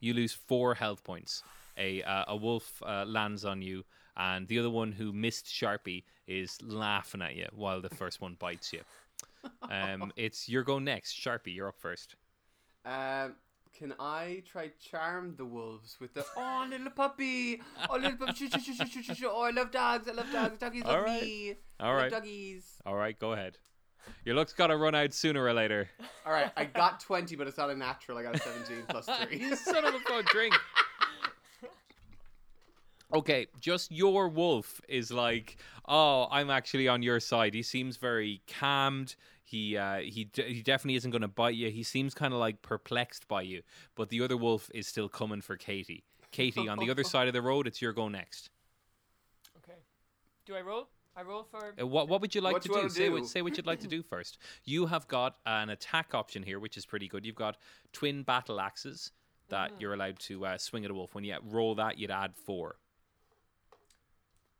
[0.00, 1.42] You lose four health points.
[1.76, 3.84] A uh, a wolf uh, lands on you,
[4.16, 8.36] and the other one who missed Sharpie is laughing at you while the first one
[8.38, 8.80] bites you.
[9.70, 11.14] Um, it's your go next.
[11.14, 12.16] Sharpie, you're up first.
[12.84, 13.34] Um,
[13.76, 17.60] can I try charm the wolves with the oh little puppy,
[17.90, 20.58] oh little puppy, shoo, shoo, shoo, shoo, shoo, oh I love dogs, I love dogs,
[20.58, 21.22] doggies love right.
[21.22, 22.10] me, All I love right.
[22.12, 22.64] doggies.
[22.86, 23.58] All right, go ahead.
[24.24, 25.88] Your luck's got to run out sooner or later.
[26.26, 28.18] All right, I got twenty, but it's not a natural.
[28.18, 29.40] I got a seventeen plus three.
[29.40, 30.54] you son of a fuck drink.
[33.12, 37.54] Okay, just your wolf is like, oh, I'm actually on your side.
[37.54, 39.14] He seems very calmed.
[39.44, 41.70] He uh, he d- he definitely isn't going to bite you.
[41.70, 43.62] He seems kind of like perplexed by you.
[43.94, 46.02] But the other wolf is still coming for Katie.
[46.32, 48.50] Katie, on the other side of the road, it's your go next.
[49.58, 49.78] Okay.
[50.46, 50.88] Do I roll?
[51.16, 51.74] I roll for.
[51.80, 52.78] Uh, What what would you like What to you do?
[52.80, 54.38] wanna Say, what, say what you'd like to do first.
[54.64, 57.24] You have got an attack option here, which is pretty good.
[57.24, 57.58] You've got
[57.92, 59.12] twin battle axes
[59.50, 59.80] that Mm-hmm.
[59.80, 61.14] you're allowed to uh, swing at a wolf.
[61.14, 62.76] When you roll that, you'd add four.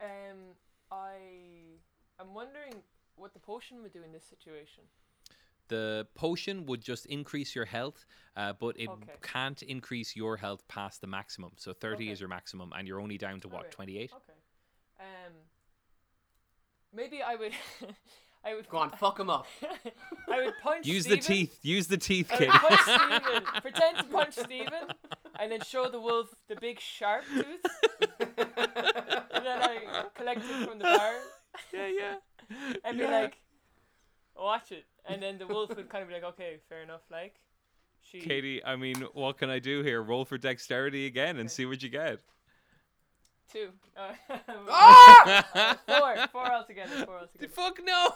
[0.05, 0.38] Um,
[0.90, 1.17] I.
[2.21, 2.75] I'm wondering
[3.17, 4.85] what the potion would do in this situation.
[5.69, 8.05] The potion would just increase your health,
[8.37, 9.12] uh, but it Okay.
[9.23, 11.53] can't increase your health past the maximum.
[11.57, 12.12] So 30 Okay.
[12.12, 14.12] is your maximum, and you're only down to what, 28?
[14.12, 14.33] Okay.
[15.01, 15.33] Um.
[16.93, 17.53] Maybe I would.
[18.45, 18.69] I would.
[18.69, 19.47] Go on, fuck him up.
[20.31, 20.87] I would punch.
[20.87, 21.59] Use the teeth.
[21.62, 22.49] Use the teeth, I kid.
[22.49, 22.81] would punch
[23.23, 23.43] Steven.
[23.62, 24.85] Pretend to punch Steven,
[25.40, 27.64] and then show the wolf the big sharp tooth,
[28.21, 31.14] and then I collect it from the bar
[31.73, 32.14] yeah, yeah.
[32.85, 33.11] and be Yeah.
[33.11, 33.40] like,
[34.37, 37.37] "Watch it," and then the wolf would kind of be like, "Okay, fair enough." Like,
[38.01, 38.21] she.
[38.21, 40.03] Katie, I mean, what can I do here?
[40.03, 42.21] Roll for dexterity again and see what you get.
[43.55, 43.69] Two.
[43.97, 44.12] Uh,
[44.69, 45.79] ah!
[45.87, 46.17] four.
[46.33, 47.07] Four altogether.
[47.07, 47.53] Four altogether.
[47.53, 48.09] Fuck no.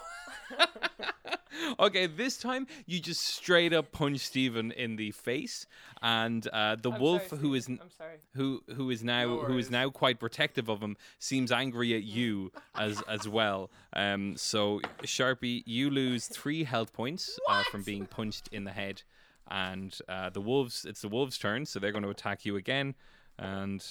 [1.79, 5.65] okay, this time you just straight up punch Stephen in the face,
[6.01, 8.15] and uh, the I'm wolf sorry, who is Steven, n- I'm sorry.
[8.35, 12.03] who who is now No who is now quite protective of him seems angry at
[12.03, 13.71] you as as well.
[13.93, 19.03] Um, so Sharpie, you lose three health points uh, from being punched in the head,
[19.49, 20.83] and uh, the wolves.
[20.83, 22.95] It's the wolves' turn, so they're going to attack you again.
[23.37, 23.81] And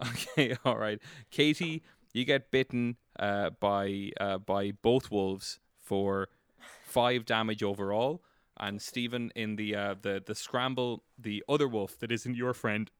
[0.08, 1.00] okay, all right,
[1.30, 6.28] Katie, you get bitten uh, by uh, by both wolves for
[6.84, 8.22] five damage overall.
[8.58, 12.90] And Stephen, in the uh, the the scramble, the other wolf that isn't your friend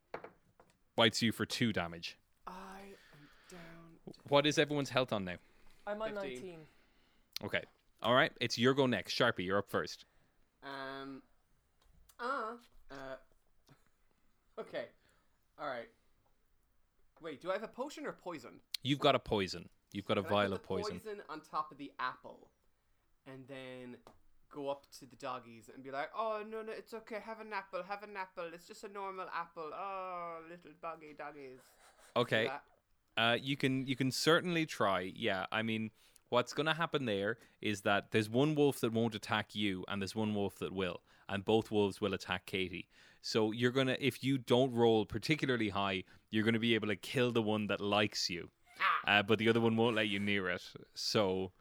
[0.97, 2.19] bites you for two damage.
[2.47, 4.15] I am down.
[4.29, 5.37] What is everyone's health on now?
[5.87, 6.23] I'm on 15.
[6.23, 6.59] 19.
[7.45, 7.63] Okay,
[8.03, 9.15] all right, it's your go next.
[9.15, 10.05] Sharpie, you're up first.
[10.63, 11.23] Um.
[12.19, 12.57] Uh.
[12.91, 12.95] Uh.
[14.61, 14.85] Okay.
[15.59, 15.89] All right.
[17.23, 18.61] Wait, do I have a potion or poison?
[18.83, 19.69] You've got a poison.
[19.93, 21.01] You've got a Can I vial put of the poison.
[21.01, 22.49] poison on top of the apple,
[23.27, 23.97] and then
[24.51, 27.21] go up to the doggies and be like, "Oh no, no, it's okay.
[27.25, 27.83] Have an apple.
[27.83, 28.51] Have an apple.
[28.53, 29.71] It's just a normal apple.
[29.73, 31.61] Oh, little doggy doggies."
[32.17, 32.51] Okay,
[33.17, 35.13] uh, you can you can certainly try.
[35.15, 35.91] Yeah, I mean,
[36.31, 40.03] what's going to happen there is that there's one wolf that won't attack you, and
[40.03, 41.01] there's one wolf that will,
[41.33, 42.87] and both wolves will attack Katie.
[43.23, 47.33] So you're gonna, if you don't roll particularly high, you're gonna be able to kill
[47.33, 48.51] the one that likes you,
[49.07, 50.63] uh, but the other one won't let you near it.
[50.95, 51.53] So,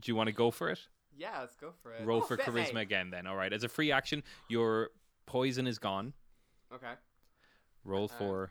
[0.00, 0.80] do you want to go for it?
[1.16, 2.04] Yeah, let's go for it.
[2.04, 3.26] Roll Oh, for fit charisma again, then.
[3.26, 4.90] All right, as a free action, your
[5.26, 6.12] poison is gone.
[6.72, 6.94] Okay.
[7.84, 8.50] Roll Um, for,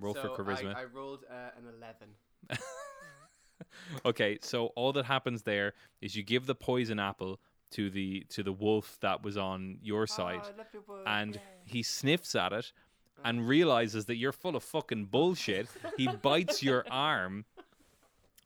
[0.00, 0.74] roll so for charisma.
[0.74, 2.08] I, I rolled uh, an eleven.
[4.04, 7.40] okay, so all that happens there is you give the poison apple
[7.72, 11.00] to the to the wolf that was on your side, Oh, I love your wolf,
[11.06, 11.40] and yay.
[11.64, 12.72] he sniffs at it
[13.24, 15.68] and realizes that you're full of fucking bullshit.
[15.96, 17.44] he bites your arm.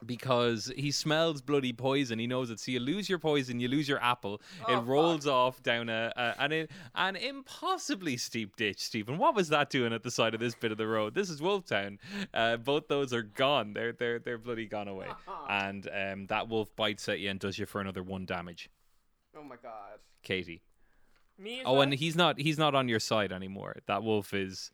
[0.04, 2.18] because he smells bloody poison.
[2.18, 2.60] He knows it.
[2.60, 4.42] So you lose your poison, you lose your apple.
[4.68, 8.80] Oh, it rolls off down a, a an an impossibly steep ditch.
[8.80, 11.14] Stephen, what was that doing at the side of this bit of the road?
[11.14, 11.98] This is Wolftown.
[12.34, 13.72] Uh, both those are gone.
[13.72, 15.06] They're they're they're bloody gone away.
[15.48, 18.68] and um, that wolf bites at you and does you for another one damage.
[19.36, 19.98] Oh my god.
[20.22, 20.62] Katie.
[21.38, 21.82] Me Oh, well?
[21.82, 23.76] and he's not he's not on your side anymore.
[23.86, 24.70] That wolf is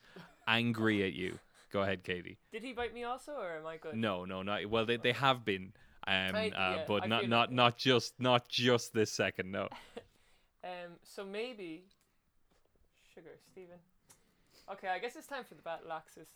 [0.47, 1.39] angry at you.
[1.73, 2.39] Go ahead, Katie.
[2.53, 3.95] Did he bite me also, or am I good?
[3.95, 4.85] No, no, not well.
[4.85, 5.73] They, they have been,
[6.07, 9.51] um, I- uh, yeah, but I not not like not just not just this second.
[9.53, 9.69] No.
[10.63, 11.85] Um, so maybe
[13.15, 13.79] sugar, Stephen.
[14.71, 16.29] Okay, I guess it's time for the battle axes.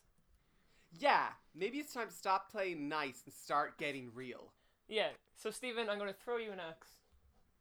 [0.99, 4.53] Yeah, maybe it's time to stop playing nice and start getting real.
[4.89, 5.09] Yeah.
[5.37, 6.89] So Stephen, I'm gonna throw you an axe.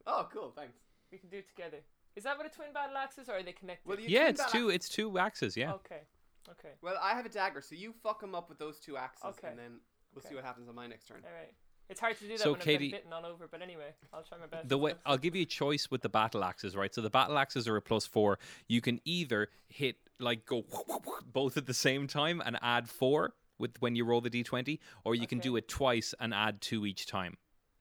[0.06, 0.78] Oh, cool, thanks.
[1.12, 1.78] We can do it together.
[2.16, 3.88] Is that what a twin battle axe is, or are they connected?
[3.88, 4.68] Well, you Yeah, twin it's battle two.
[4.70, 5.58] axe- It's two axes.
[5.58, 5.74] Yeah.
[5.74, 6.02] Okay.
[6.50, 6.74] Okay.
[6.82, 9.48] Well, I have a dagger, so you fuck him up with those two axes, Okay.
[9.48, 9.80] and then
[10.14, 11.24] we'll see what happens on my next turn.
[11.26, 11.54] All right.
[11.90, 13.94] It's hard to do that So, when I've Katie- been bitten all over, but anyway,
[14.14, 14.68] I'll try my best.
[14.70, 16.94] The way I'll give you a choice with the battle axes, right?
[16.94, 18.40] So the battle axes are a plus four.
[18.68, 20.62] You can either hit like go
[21.26, 25.14] both at the same time and add four with when you roll the d20, or
[25.16, 25.44] you can Okay.
[25.50, 27.38] do it twice and add two each time.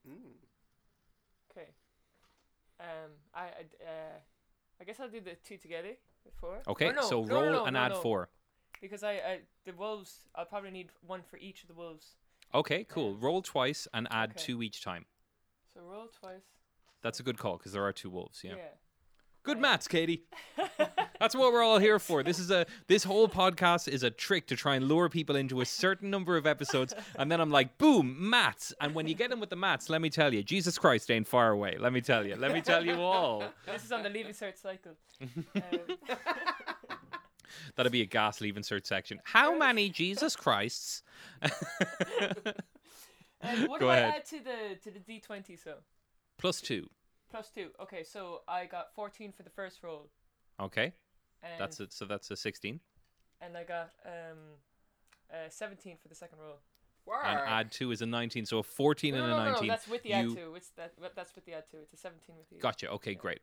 [0.06, 0.34] Mm.
[1.50, 1.68] Okay.
[2.82, 3.44] Um, I, I,
[3.84, 4.18] uh,
[4.80, 5.92] I guess I'll do the two together.
[6.24, 6.62] The four.
[6.66, 8.28] Okay, no, so no, roll no, and add four.
[8.80, 12.16] Because I, I, the wolves, I'll probably need one for each of the wolves.
[12.54, 13.14] Okay, cool.
[13.14, 14.44] Roll twice and add Okay.
[14.44, 15.06] two each time.
[15.72, 16.42] So roll twice.
[17.02, 18.40] That's a good call because there are two wolves.
[18.42, 18.54] Yeah.
[18.56, 18.64] Yeah.
[19.44, 20.22] Good maths, Katie.
[21.18, 22.22] That's what we're all here for.
[22.22, 25.60] This is a this whole podcast is a trick to try and lure people into
[25.60, 28.72] a certain number of episodes, and then I'm like, boom, maths.
[28.80, 31.26] And when you get in with the maths, let me tell you, Jesus Christ ain't
[31.26, 31.76] far away.
[31.78, 32.36] Let me tell you.
[32.36, 33.44] Let me tell you all.
[33.66, 34.92] This is on the leaving cert cycle.
[35.54, 35.96] Um,
[37.76, 39.20] That'll be a gas Leaving Cert section.
[39.24, 41.02] How many Jesus Christs?
[41.42, 41.50] um,
[43.66, 44.04] what Go do ahead.
[44.04, 45.56] I add to the to the D twenty?
[45.56, 45.74] So
[46.38, 46.88] Plus two.
[47.32, 47.68] Plus two.
[47.80, 50.10] Okay, so I got fourteen for the first roll.
[50.60, 50.92] Okay,
[51.42, 51.92] And, that's it.
[51.92, 52.78] So that's a sixteen.
[53.40, 54.38] And I got um,
[55.32, 56.58] uh, seventeen for the second roll.
[57.04, 57.24] Work.
[57.24, 58.46] And add two is a nineteen.
[58.46, 59.68] So a fourteen No, and no, a no, no, nineteen.
[59.68, 60.54] that's with the you- add two.
[60.54, 60.92] It's that.
[61.16, 61.78] That's with the add two.
[61.82, 62.56] It's a seventeen with the.
[62.58, 62.88] Gotcha.
[62.90, 63.40] Okay, great.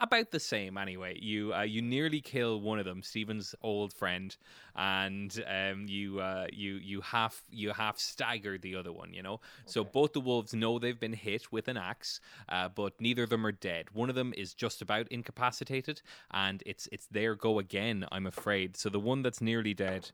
[0.00, 1.18] About the same, anyway.
[1.20, 4.36] You uh, you nearly kill one of them, Stephen's old friend,
[4.74, 9.12] and um, you uh, you you half you half stagger the other one.
[9.12, 12.94] You know, so both the wolves know they've been hit with an axe, uh, but
[13.00, 13.86] neither of them are dead.
[13.92, 18.06] One of them is just about incapacitated, and it's it's their go again.
[18.10, 18.76] I'm afraid.
[18.76, 20.10] So the one that's nearly dead.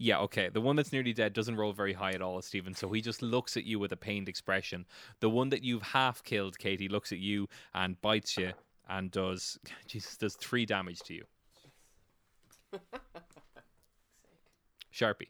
[0.00, 0.48] Yeah, okay.
[0.48, 2.72] The one that's nearly dead doesn't roll very high at all, Stephen.
[2.72, 4.86] So he just looks at you with a pained expression.
[5.18, 8.52] The one that you've half killed, Katie, looks at you and bites you
[8.88, 11.24] and does Jesus does three damage to you.
[14.92, 15.28] Sharpie.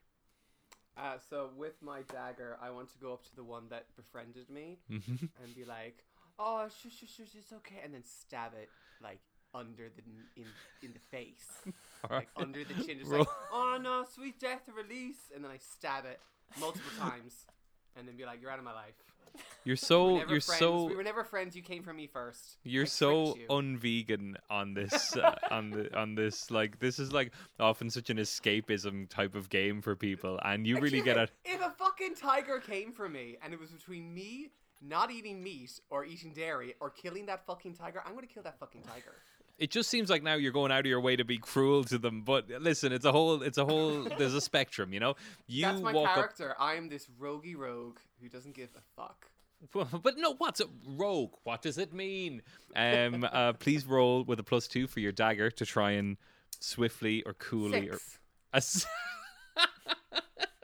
[0.97, 4.51] Uh, so with my dagger, I want to go up to the one that befriended
[4.51, 5.27] me Mm-hmm.
[5.45, 6.03] and be like,
[6.39, 8.69] "Oh, shush, shush, shush, it's okay," and then stab it
[9.03, 9.21] like
[9.55, 10.03] under the
[10.37, 10.47] in
[10.83, 11.63] in the face,
[12.11, 16.05] like under the chin, just like, "Oh no, sweet death release," and then I stab
[16.05, 16.19] it
[16.59, 17.47] multiple times,
[17.97, 18.95] and then be like, "You're out of my life."
[19.65, 20.59] You're so never you're friends.
[20.59, 21.57] so we were never friends.
[21.57, 22.59] You came from me first.
[22.65, 23.47] you're I so you.
[23.49, 28.19] unvegan on this uh, on the on this like this is like often such an
[28.19, 31.31] escapism type of game for people and you really get it.
[31.45, 35.81] If a fucking tiger came for me and it was between me not eating meat
[35.91, 39.15] or eating dairy or killing that fucking tiger, I'm gonna kill that fucking tiger.
[39.59, 41.99] It just seems like now you're going out of your way to be cruel to
[41.99, 45.15] them but listen it's a whole it's a whole there's a spectrum you know
[45.47, 46.33] you That's my walk up.
[46.59, 49.27] I am this roguey rogue who doesn't give a fuck.
[49.73, 51.33] But no, what's a rogue?
[51.43, 52.43] What does it mean?
[52.77, 56.17] Um, uh, please roll with a plus two for your dagger to try and
[56.61, 58.19] swiftly or coolly or Six.
[58.53, 58.87] a s-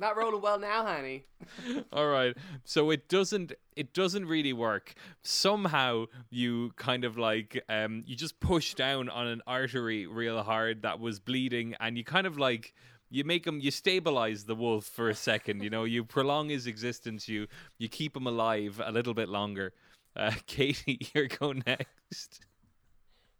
[0.00, 1.24] Not rolling well now, honey.
[1.92, 2.34] all right.
[2.64, 4.94] So it doesn't it doesn't really work.
[5.22, 10.82] Somehow you kind of like um you just push down on an artery real hard
[10.82, 12.74] that was bleeding, and you kind of like.
[13.12, 15.64] You make him, you stabilize the wolf for a second.
[15.64, 17.28] You know, you prolong his existence.
[17.28, 19.72] You you keep him alive a little bit longer.
[20.14, 22.38] Uh, Katie, you're going next.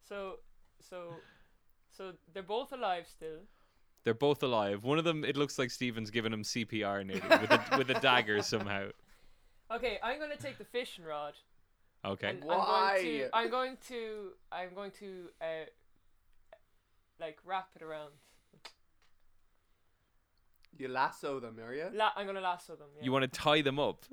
[0.09, 0.41] So,
[0.81, 1.15] so,
[1.97, 3.47] so they're both alive still.
[4.05, 4.83] They're both alive.
[4.85, 8.01] One of them, it looks like Steven's giving him CPR nearly with a, with a
[8.01, 8.89] dagger somehow.
[9.71, 11.35] Okay, I'm gonna take the fishing rod.
[12.05, 12.31] Okay.
[12.31, 13.29] And Why?
[13.35, 13.91] I'm going to.
[13.91, 14.31] I'm going to.
[14.51, 15.29] I'm going to.
[15.41, 15.45] Uh,
[17.21, 18.13] like wrap it around.
[20.79, 21.89] You lasso them, are you?
[21.93, 22.87] La- I'm gonna lasso them.
[22.97, 23.05] Yeah.
[23.05, 24.05] You want to tie them up?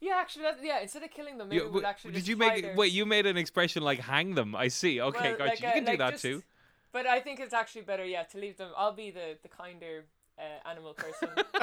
[0.00, 0.80] Yeah, actually, that, yeah.
[0.80, 2.12] Instead of killing them, maybe You- we'll w- actually.
[2.12, 2.92] did just you tie make their- wait?
[2.92, 4.54] You made an expression like hang them.
[4.54, 5.00] I see.
[5.00, 5.50] Okay, Well, gotcha.
[5.50, 6.42] like, you uh, can do that just- too.
[6.92, 8.70] But I think it's actually better, yeah, to leave them.
[8.76, 10.04] I'll be the the kinder
[10.38, 11.28] uh, animal person,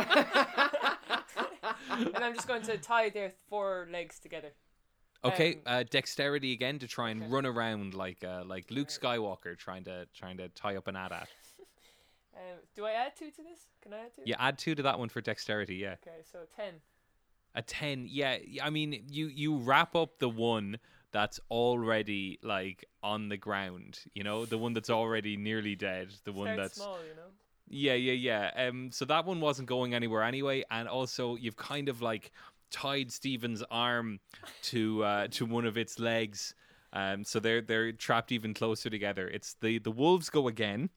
[2.16, 4.52] and I'm just going to tie their four legs together.
[5.26, 7.32] Okay, Um, uh, dexterity again to try and okay.
[7.32, 11.28] run around like uh, like Luke Skywalker trying to trying to tie up an AT-AT.
[12.38, 13.66] Um, do I add two to this?
[13.82, 14.22] Can I add two?
[14.24, 15.78] Yeah, add two to that one for dexterity.
[15.78, 16.76] Yeah, Okay, so ten.
[17.56, 18.06] a ten.
[18.08, 20.78] Yeah, I mean you you wrap up the one
[21.12, 24.00] that's already like on the ground.
[24.14, 26.10] You know, the one that's already nearly dead.
[26.24, 27.30] The one Start that's small, you know.
[27.70, 28.68] Yeah, yeah, yeah.
[28.68, 32.32] Um, so that one wasn't going anywhere anyway, and also you've kind of like
[32.72, 34.20] tied Steven's arm
[34.64, 36.54] to uh, to one of its legs,
[36.94, 39.28] um, so they're they're trapped even closer together.
[39.28, 40.90] It's the the wolves go again.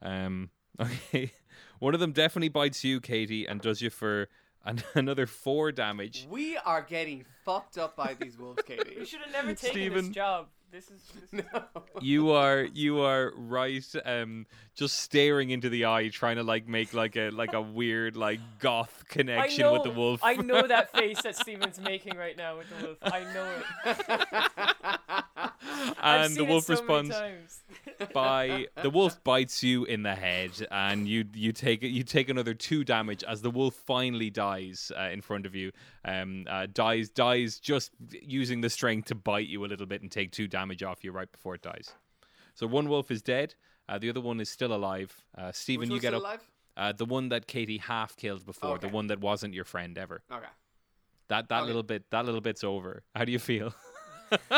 [0.00, 1.32] Um, okay,
[1.78, 4.28] one of them definitely bites you, Katie, and does you for
[4.64, 6.26] an- another four damage.
[6.30, 9.04] we are getting fucked up by these wolves, You Katie.
[9.04, 10.04] should have never taken Steven.
[10.06, 10.46] this job.
[10.72, 11.02] This is.
[11.14, 11.62] This is no.
[12.00, 13.84] You are you are right.
[14.04, 18.16] Um, just staring into the eye, trying to like make like a like a weird
[18.16, 20.20] like goth connection know, with the wolf.
[20.22, 22.98] I know that face that Steven's making right now with the wolf.
[23.02, 23.46] I know
[23.84, 23.98] it.
[26.02, 27.14] And the wolf so responds
[28.12, 32.54] by the wolf bites you in the head and you you take you take another
[32.54, 35.72] two damage as the wolf finally dies uh, in front of you
[36.04, 37.90] um uh, dies dies just
[38.22, 41.12] using the strength to bite you a little bit and take two damage off you
[41.12, 41.94] right before it dies
[42.54, 43.54] so one wolf is dead
[43.88, 46.40] uh, the other one is still alive uh, Stephen you get still up alive?
[46.76, 50.22] uh, the one that Katie half killed before the one that wasn't your friend ever
[50.32, 50.46] Okay.
[51.28, 51.66] that that Okay.
[51.66, 53.72] little bit that little bit's over how do you feel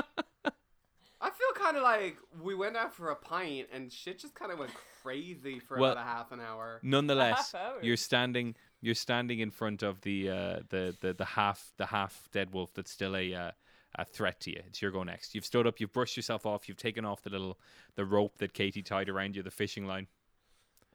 [1.20, 4.52] I feel kind of like we went out for a pint and shit just kind
[4.52, 4.72] of went
[5.02, 6.80] crazy for Well- about a half an hour.
[6.82, 7.78] nonetheless hour.
[7.82, 8.54] you're standing
[8.84, 12.70] you're standing in front of the uh the the, the half the half dead wolf
[12.74, 13.50] that's still a uh,
[13.96, 16.68] a threat to you it's your go next you've stood up you've brushed yourself off
[16.68, 17.58] you've taken off the little
[17.94, 20.06] the rope that katie tied around you the fishing line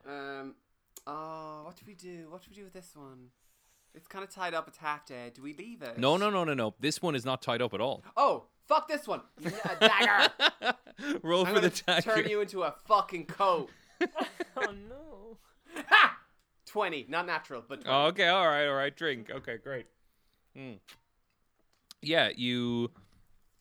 [0.08, 0.56] Um.
[1.08, 2.28] Oh, what do we do?
[2.30, 3.30] What do we do with this one?
[3.96, 4.68] It's kind of tied up.
[4.68, 5.34] It's half dead.
[5.34, 5.98] Do we leave it?
[5.98, 8.88] no no no no no this one is not tied up at all Oh, fuck
[8.88, 9.22] this one.
[9.40, 10.74] Yeah, dagger.
[11.24, 13.70] roll I'm for the dagger turn you into a fucking coat.
[14.58, 15.38] Oh no.
[15.88, 16.18] Ha!
[16.70, 17.90] Twenty, not natural, but 20.
[17.90, 18.96] Oh, okay, all right, all right.
[18.96, 19.30] Drink.
[19.32, 19.88] Okay, great.
[20.58, 20.78] Mm.
[22.02, 22.92] Yeah, you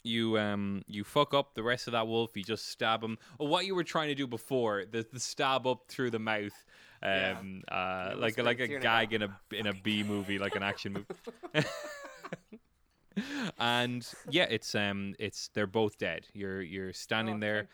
[0.05, 2.37] you um you fuck up the rest of that wolf.
[2.37, 3.19] You just stab him.
[3.39, 6.53] Or what you were trying to do before, the the stab up through the mouth,
[7.03, 7.37] Yeah.
[7.41, 10.63] um, uh, it like like a gag in a in a B movie, like an
[10.63, 11.67] action movie.
[13.59, 16.27] and yeah, it's um it's they're both dead.
[16.33, 17.69] You're you're standing Oh, there.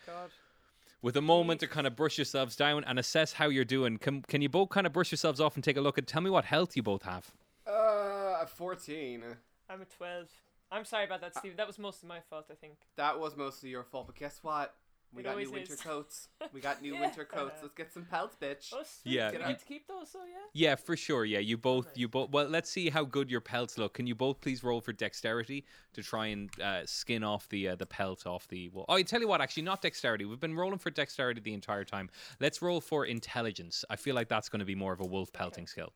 [1.05, 3.99] With a moment to kind of brush yourselves down and assess how you're doing.
[3.99, 6.19] Can can you both kind of brush yourselves off and take a look and tell
[6.19, 7.31] me what health you both have?
[7.67, 9.21] Uh, fourteen.
[9.69, 10.27] I'm a 12.
[10.71, 11.57] I'm sorry about that, Steven.
[11.57, 12.73] That was mostly my fault, I think.
[12.97, 14.75] That was mostly your fault, but guess what?
[15.15, 15.81] We It got new winter is.
[15.81, 16.27] coats.
[16.51, 17.59] We got new winter coats.
[17.61, 18.73] Let's get some pelts, bitch.
[18.73, 19.13] Oh, sweet.
[19.13, 20.39] Yeah, Do we you- get to keep those, so yeah?
[20.53, 21.23] Yeah, for sure.
[21.23, 22.31] Yeah, you both, you both.
[22.31, 23.93] Well, let's see how good your pelts look.
[23.93, 27.75] Can you both please roll for dexterity to try and uh, skin off the uh,
[27.75, 28.85] the pelt off the wall?
[28.89, 30.25] Oh, I tell you what, actually, not dexterity.
[30.25, 32.09] We've been rolling for dexterity the entire time.
[32.41, 33.85] Let's roll for intelligence.
[33.89, 35.93] I feel like that's going to be more of a wolf pelting skill.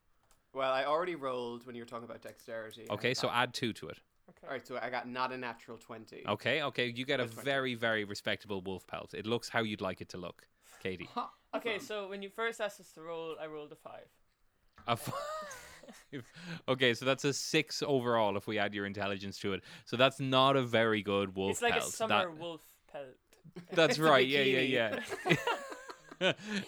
[0.54, 2.88] Well, I already rolled when you were talking about dexterity.
[2.90, 4.00] Okay, so add two to it.
[4.30, 4.48] Okay.
[4.48, 6.24] all right, so I got not a natural twenty.
[6.28, 7.46] Okay, okay, you get a That's fine.
[7.46, 9.14] very, very respectable wolf pelt.
[9.14, 10.48] It looks how you'd like it to look,
[10.82, 11.10] Katie.
[11.16, 13.94] Ha, Okay, so when you first asked us to roll, I rolled a 5.
[14.88, 15.14] A five.
[16.70, 19.64] okay, so that's a six overall if we add your intelligence to it.
[19.86, 21.52] So that's not a very good wolf pelt.
[21.54, 21.90] it's like pelt.
[21.90, 22.62] a summer That- wolf
[22.92, 23.06] pelt.
[23.74, 24.28] That's right.
[24.28, 25.36] Yeah, yeah, yeah.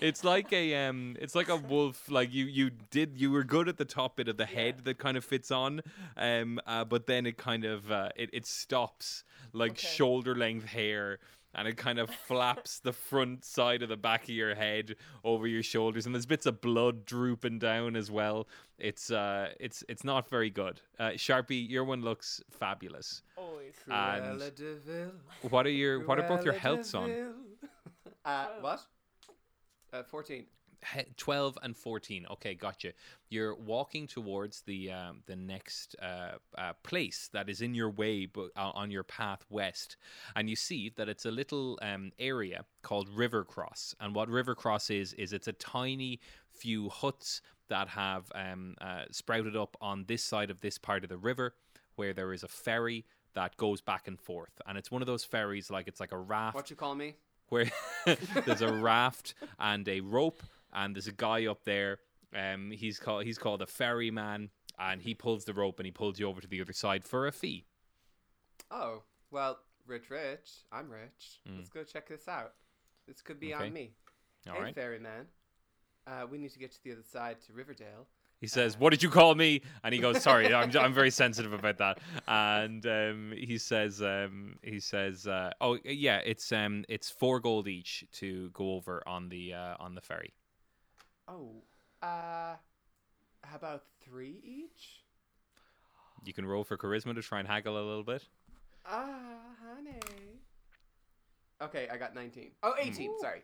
[0.02, 3.68] it's like a um it's like a wolf like you you did you were good
[3.68, 4.82] at the top bit of the head Yeah.
[4.86, 5.82] that kind of fits on
[6.18, 9.24] um uh, but then it kind of uh, it, it stops
[9.54, 9.88] like Okay.
[9.88, 11.20] shoulder length hair
[11.54, 14.95] and it kind of flaps the front side of the back of your head
[15.26, 18.47] over your shoulders and there's bits of blood drooping down as well
[18.80, 23.74] it's uh it's it's not very good uh sharpie your one looks fabulous Always.
[23.89, 25.12] and- Cruella de Vil,
[25.49, 27.34] what are your what are both your Cruella healths de on Vil.
[28.24, 28.80] Uh, what?
[29.94, 30.46] Uh, fourteen.
[31.18, 32.92] 12 and 14 okay gotcha
[33.30, 38.26] you're walking towards the um, the next uh, uh, place that is in your way
[38.26, 39.98] but uh, on your path west
[40.36, 44.56] and you see that it's a little um, area called river cross and what river
[44.56, 46.20] cross is is it's a tiny
[46.52, 51.10] few huts that have um, uh, sprouted up on this side of this part of
[51.10, 51.54] the river
[51.96, 55.24] where there is a ferry that goes back and forth and it's one of those
[55.24, 57.16] ferries like it's like a raft What you call me?
[57.52, 57.70] Where
[58.45, 60.41] there's a raft and a rope
[60.74, 61.99] and there's a guy up there
[62.36, 64.49] um he's called he's called a ferryman
[64.80, 67.28] and he pulls the rope and he pulls you over to the other side for
[67.28, 67.66] a fee
[68.72, 70.49] Oh, well, rich, rich.
[70.72, 71.41] I'm rich.
[71.56, 72.54] Let's go check this out.
[73.08, 73.54] This could be.
[73.54, 73.66] Okay.
[73.66, 73.91] on me.
[74.47, 75.26] All hey, right ferryman.
[76.08, 78.08] Uh, we need to get to the other side to Riverdale.
[78.42, 81.54] He says, "What did you call me?" And he goes, "Sorry, I'm, I'm very sensitive
[81.54, 87.10] about that." And um, he says, um, "He says, uh, oh yeah, it's um, it's
[87.10, 90.34] four gold each to go over on the uh, on the ferry."
[91.28, 91.52] Oh,
[92.02, 92.56] uh,
[93.44, 95.04] how about three each?
[96.26, 98.28] You can roll for charisma to try and haggle a little bit.
[98.86, 99.06] Ah,
[99.64, 100.00] honey.
[101.62, 102.52] Okay, I got 19.
[102.64, 103.44] Oh, 18, sorry.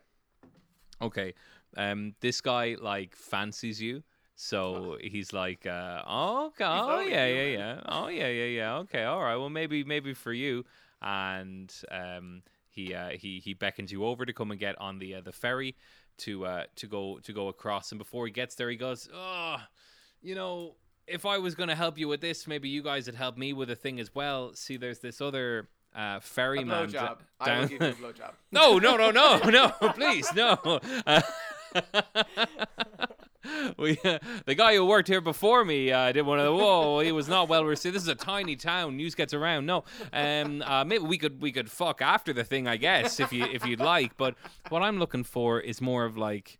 [1.00, 1.34] Okay,
[1.76, 4.02] um, this guy like fancies you.
[4.40, 9.02] So he's like, uh, oh, okay, oh yeah, yeah, yeah, oh yeah, yeah, yeah, okay,
[9.02, 9.34] all right.
[9.34, 10.64] Well, maybe, maybe for you.
[11.02, 15.16] And um, he uh, he he beckons you over to come and get on the
[15.16, 15.74] uh, the ferry
[16.18, 17.90] to uh, to go to go across.
[17.90, 19.56] And before he gets there, he goes, oh,
[20.22, 20.76] you know,
[21.08, 23.52] if I was going to help you with this, maybe you guys would help me
[23.52, 24.54] with a thing as well.
[24.54, 26.90] See, there's this other uh, ferryman.
[26.90, 26.98] d-.
[27.40, 28.34] I will give you a blowjob.
[28.52, 30.80] no, no, no, no, no, please, no.
[31.04, 31.22] Uh,
[33.78, 36.54] we, uh, the guy who worked here before me uh, did one of the.
[36.54, 37.94] Whoa, he was not well received.
[37.94, 38.96] This is a tiny town.
[38.96, 39.66] News gets around.
[39.66, 43.32] No, um, uh, maybe we could we could fuck after the thing, I guess, if
[43.32, 44.16] you if you'd like.
[44.16, 44.34] But
[44.68, 46.58] what I'm looking for is more of like,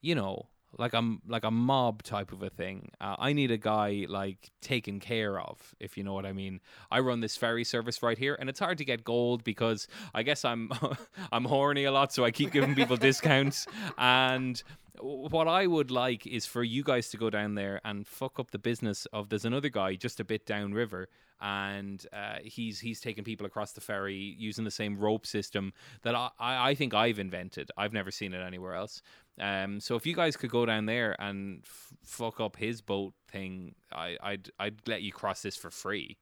[0.00, 0.48] you know,
[0.78, 2.90] like a like a mob type of a thing.
[3.00, 6.60] Uh, I need a guy like taken care of, if you know what I mean.
[6.90, 10.22] I run this ferry service right here, and it's hard to get gold because I
[10.22, 10.70] guess I'm
[11.32, 13.66] I'm horny a lot, so I keep giving people discounts.
[13.98, 14.62] And
[15.00, 18.50] what I would like is for you guys to go down there and fuck up
[18.50, 19.28] the business of.
[19.28, 21.08] There's another guy just a bit downriver,
[21.42, 25.72] and uh, he's he's taking people across the ferry using the same rope system
[26.02, 27.70] that I, I I think I've invented.
[27.76, 29.02] I've never seen it anywhere else.
[29.40, 33.12] Um, so if you guys could go down there and f- fuck up his boat
[33.28, 36.16] thing, I, I'd I'd let you cross this for free.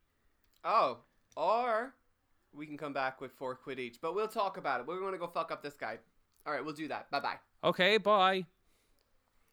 [0.65, 0.99] Oh,
[1.37, 1.95] or
[2.53, 4.01] we can come back with four quid each.
[4.01, 4.87] But we'll talk about it.
[4.87, 5.99] We're going to go fuck up this guy.
[6.47, 7.11] All right, we'll do that.
[7.11, 7.37] Bye bye.
[7.63, 8.47] Okay, bye.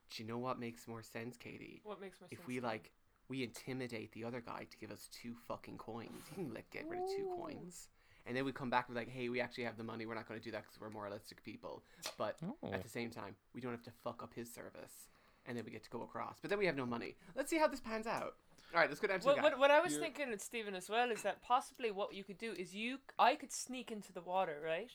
[0.09, 1.81] Do you know what makes more sense, Katie?
[1.83, 2.39] What makes more sense?
[2.39, 2.91] If we like,
[3.29, 6.23] we intimidate the other guy to give us two fucking coins.
[6.29, 7.89] He can like get rid of two coins,
[8.25, 10.05] and then we come back with like, hey, we actually have the money.
[10.05, 11.83] We're not going to do that because we're moralistic people.
[12.17, 12.71] But Oh.
[12.73, 15.07] at the same time, we don't have to fuck up his service,
[15.45, 16.37] and then we get to go across.
[16.41, 17.15] But then we have no money.
[17.35, 18.35] Let's see how this pans out.
[18.73, 19.49] All right, let's go down to What, the guy.
[19.49, 22.37] what, what I was You're- thinking, Stephen, as well, is that possibly what you could
[22.37, 24.91] do is you, I could sneak into the water, right?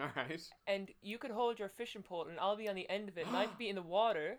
[0.00, 0.40] All right.
[0.66, 3.26] And you could hold your fishing pole, and I'll be on the end of it,
[3.26, 4.38] and I'd be in the water,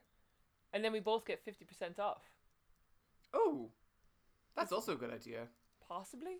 [0.72, 2.22] and then we both get fifty percent off.
[3.34, 3.70] Oh,
[4.56, 5.48] that's also a good idea.
[5.88, 6.38] Possibly.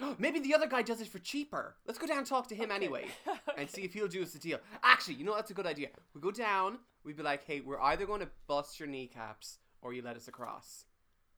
[0.18, 1.76] Maybe the other guy does it for cheaper.
[1.86, 3.06] Let's go down and talk to him anyway
[3.56, 4.58] and see if he'll do us a deal.
[4.82, 5.88] Actually, you know that's a good idea.
[6.14, 9.92] We go down, we'd be like, hey, we're either going to bust your kneecaps or
[9.92, 10.84] you let us across.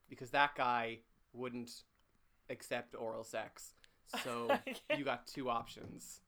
[0.09, 0.99] Because that guy
[1.33, 1.71] wouldn't
[2.49, 3.73] accept oral sex.
[4.23, 4.51] So
[4.97, 6.19] you got two options.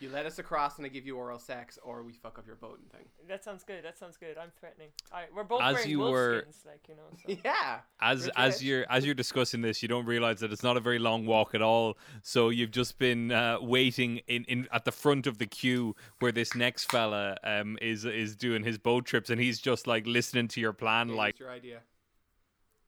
[0.00, 2.56] You let us across and I give you oral sex, or we fuck up your
[2.56, 3.04] boat and thing.
[3.28, 3.84] That sounds good.
[3.84, 4.38] That sounds good.
[4.38, 4.88] I'm threatening.
[5.12, 7.02] All right, we're both As wearing you were- skins, like you know.
[7.26, 7.36] So.
[7.44, 7.80] Yeah.
[8.00, 8.62] As Rich as Rich.
[8.62, 11.54] you're as you're discussing this, you don't realize that it's not a very long walk
[11.54, 11.98] at all.
[12.22, 16.32] So you've just been uh, waiting in, in at the front of the queue where
[16.32, 20.48] this next fella um is is doing his boat trips, and he's just like listening
[20.48, 21.80] to your plan, Yeah, like what's your idea?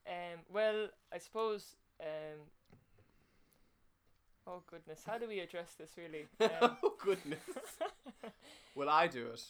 [0.07, 0.39] Um.
[0.51, 1.75] Well, I suppose.
[2.01, 2.39] Um.
[4.45, 6.25] Oh goodness, how do we address this really?
[6.61, 7.39] Um, oh goodness.
[8.75, 9.43] Will I do it?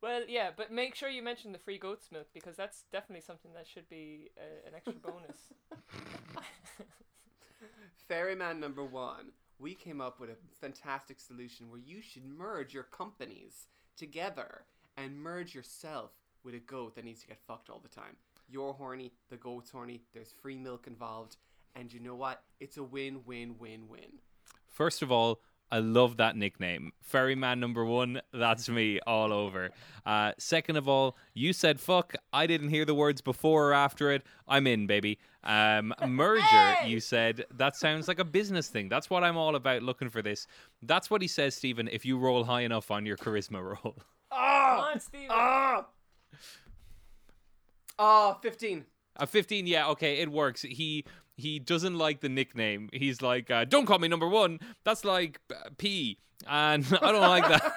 [0.00, 3.52] well, yeah, but make sure you mention the free goat's milk because that's definitely something
[3.54, 5.52] that should be uh, an extra bonus.
[8.08, 9.30] Ferryman number one,
[9.60, 13.66] we came up with a fantastic solution where you should merge your companies
[13.96, 14.62] together
[14.96, 16.10] and merge yourself
[16.44, 18.16] with a goat that needs to get fucked all the time.
[18.48, 21.36] You're horny, the goat's horny, there's free milk involved,
[21.76, 22.42] and you know what?
[22.60, 24.18] It's a win win win win.
[24.72, 26.92] First of all, I love that nickname.
[27.00, 29.70] Ferryman number one, that's me all over.
[30.04, 32.14] Uh, second of all, you said fuck.
[32.32, 34.22] I didn't hear the words before or after it.
[34.46, 35.18] I'm in, baby.
[35.44, 37.46] Um, merger, you said.
[37.54, 38.90] That sounds like a business thing.
[38.90, 40.46] That's what I'm all about looking for this.
[40.82, 43.96] That's what he says, Stephen, if you roll high enough on your charisma roll.
[44.30, 45.28] Come on, Steven.
[45.30, 45.86] Ah!
[47.98, 48.84] Ah, 15.
[49.16, 50.62] A 15, yeah, okay, it works.
[50.62, 51.04] He
[51.36, 52.88] he doesn't like the nickname.
[52.92, 54.60] He's like, uh, don't call me number one.
[54.84, 57.74] That's like uh, P, and I don't like that.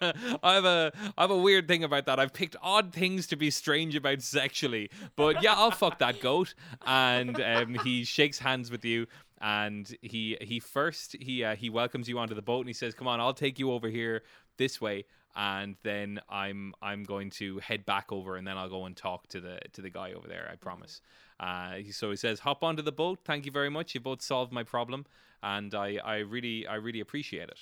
[0.42, 2.18] I have a I have a weird thing about that.
[2.18, 6.54] I've picked odd things to be strange about sexually, but yeah, I'll fuck that goat.
[6.86, 9.06] And um, he shakes hands with you,
[9.40, 12.94] and he he first he uh, he welcomes you onto the boat, and he says,
[12.94, 14.22] "Come on, I'll take you over here
[14.56, 15.04] this way."
[15.36, 19.28] and then I'm I'm going to head back over, and then I'll go and talk
[19.28, 20.48] to the to the guy over there.
[20.52, 21.00] I promise.
[21.40, 23.20] Uh, so he says, "Hop onto the boat.
[23.24, 23.94] Thank you very much.
[23.94, 25.06] You both solved my problem,
[25.42, 27.60] and I I really I really appreciate it."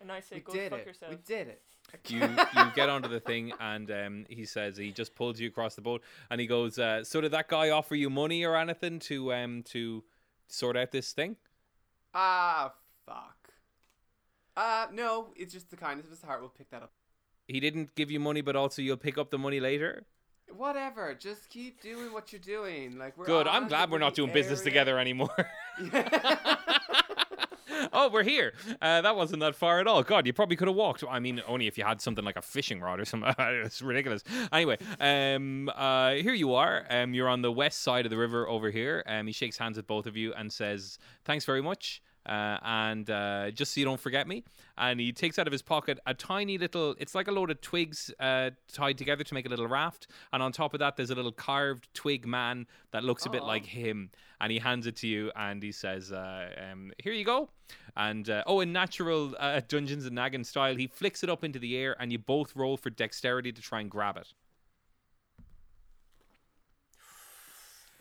[0.00, 0.86] And I say, We go did fuck it.
[0.86, 1.10] yourself.
[1.12, 1.62] We did it.
[2.08, 2.18] you
[2.56, 5.80] you get onto the thing and um, he says he just pulls you across the
[5.82, 9.32] boat and he goes uh, so did that guy offer you money or anything to
[9.32, 10.02] um to
[10.48, 11.36] sort out this thing
[12.14, 12.72] Ah,
[13.06, 13.50] fuck.
[14.56, 16.40] Uh, no, it's just the kindness of his heart.
[16.40, 16.92] We'll pick that up.
[17.46, 20.04] he didn't give you money but also you'll pick up the money later
[20.56, 21.14] Whatever.
[21.14, 22.98] Just keep doing what you're doing.
[22.98, 25.28] Like we're good i'm glad we're not doing business together anymore.
[27.92, 28.52] Oh we're here.
[28.80, 30.02] Uh, that wasn't that far at all.
[30.02, 31.04] God you probably could have walked.
[31.08, 33.34] I mean only if you had something like a fishing rod or something.
[33.38, 34.22] It's ridiculous.
[34.52, 36.86] Anyway um uh here you are.
[36.90, 39.02] Um you're on the west side of the river over here.
[39.06, 43.10] Um he shakes hands with both of you and says thanks very much uh, and
[43.10, 44.44] uh, just so you don't forget me.
[44.78, 47.60] And he takes out of his pocket a tiny little, it's like a load of
[47.60, 50.06] twigs uh, tied together to make a little raft.
[50.32, 53.44] And on top of that, there's a little carved twig man that looks a bit
[53.44, 54.10] like him.
[54.40, 57.50] And he hands it to you and he says, uh, um, Here you go.
[57.96, 61.58] And uh, oh, in natural uh, Dungeons and Naggin style, he flicks it up into
[61.58, 64.32] the air and you both roll for dexterity to try and grab it.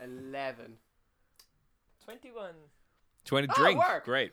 [0.04, 0.78] Eleven.
[2.04, 2.54] 21.
[3.26, 3.82] 20 Oh, drink.
[4.04, 4.32] Great.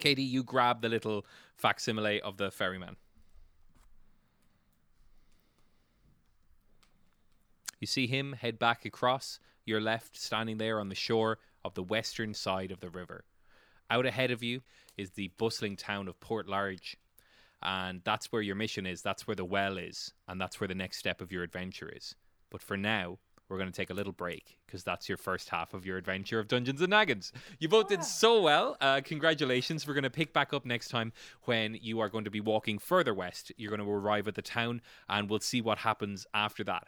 [0.00, 1.24] Katie, you grab the little
[1.56, 2.96] facsimile of the ferryman.
[7.80, 11.82] You see him head back across your left, standing there on the shore of the
[11.82, 13.24] western side of the river.
[13.90, 14.62] Out ahead of you
[14.96, 16.96] is the bustling town of Port Large.
[17.62, 20.74] And that's where your mission is, that's where the well is, and that's where the
[20.74, 22.14] next step of your adventure is.
[22.50, 25.74] But for now, we're going to take a little break because that's your first half
[25.74, 27.32] of your adventure of Dungeons and Naggins.
[27.58, 28.76] You both did so well.
[28.80, 29.86] Uh, congratulations.
[29.86, 31.12] We're going to pick back up next time
[31.44, 33.52] when you are going to be walking further west.
[33.56, 36.86] You're going to arrive at the town, and we'll see what happens after that.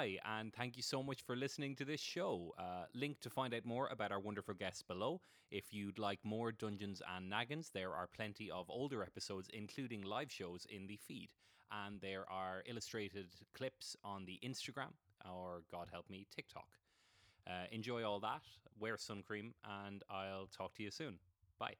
[0.00, 2.54] Hi, and thank you so much for listening to this show.
[2.58, 5.20] Uh, link to find out more about our wonderful guests below.
[5.50, 10.32] If you'd like more Dungeons and Naggins, there are plenty of older episodes, including live
[10.32, 11.28] shows, in the feed.
[11.70, 14.94] And there are illustrated clips on the Instagram
[15.30, 16.68] or, God help me, TikTok.
[17.46, 18.40] Uh, enjoy all that,
[18.78, 19.52] wear sun cream,
[19.84, 21.18] and I'll talk to you soon.
[21.58, 21.74] Bye.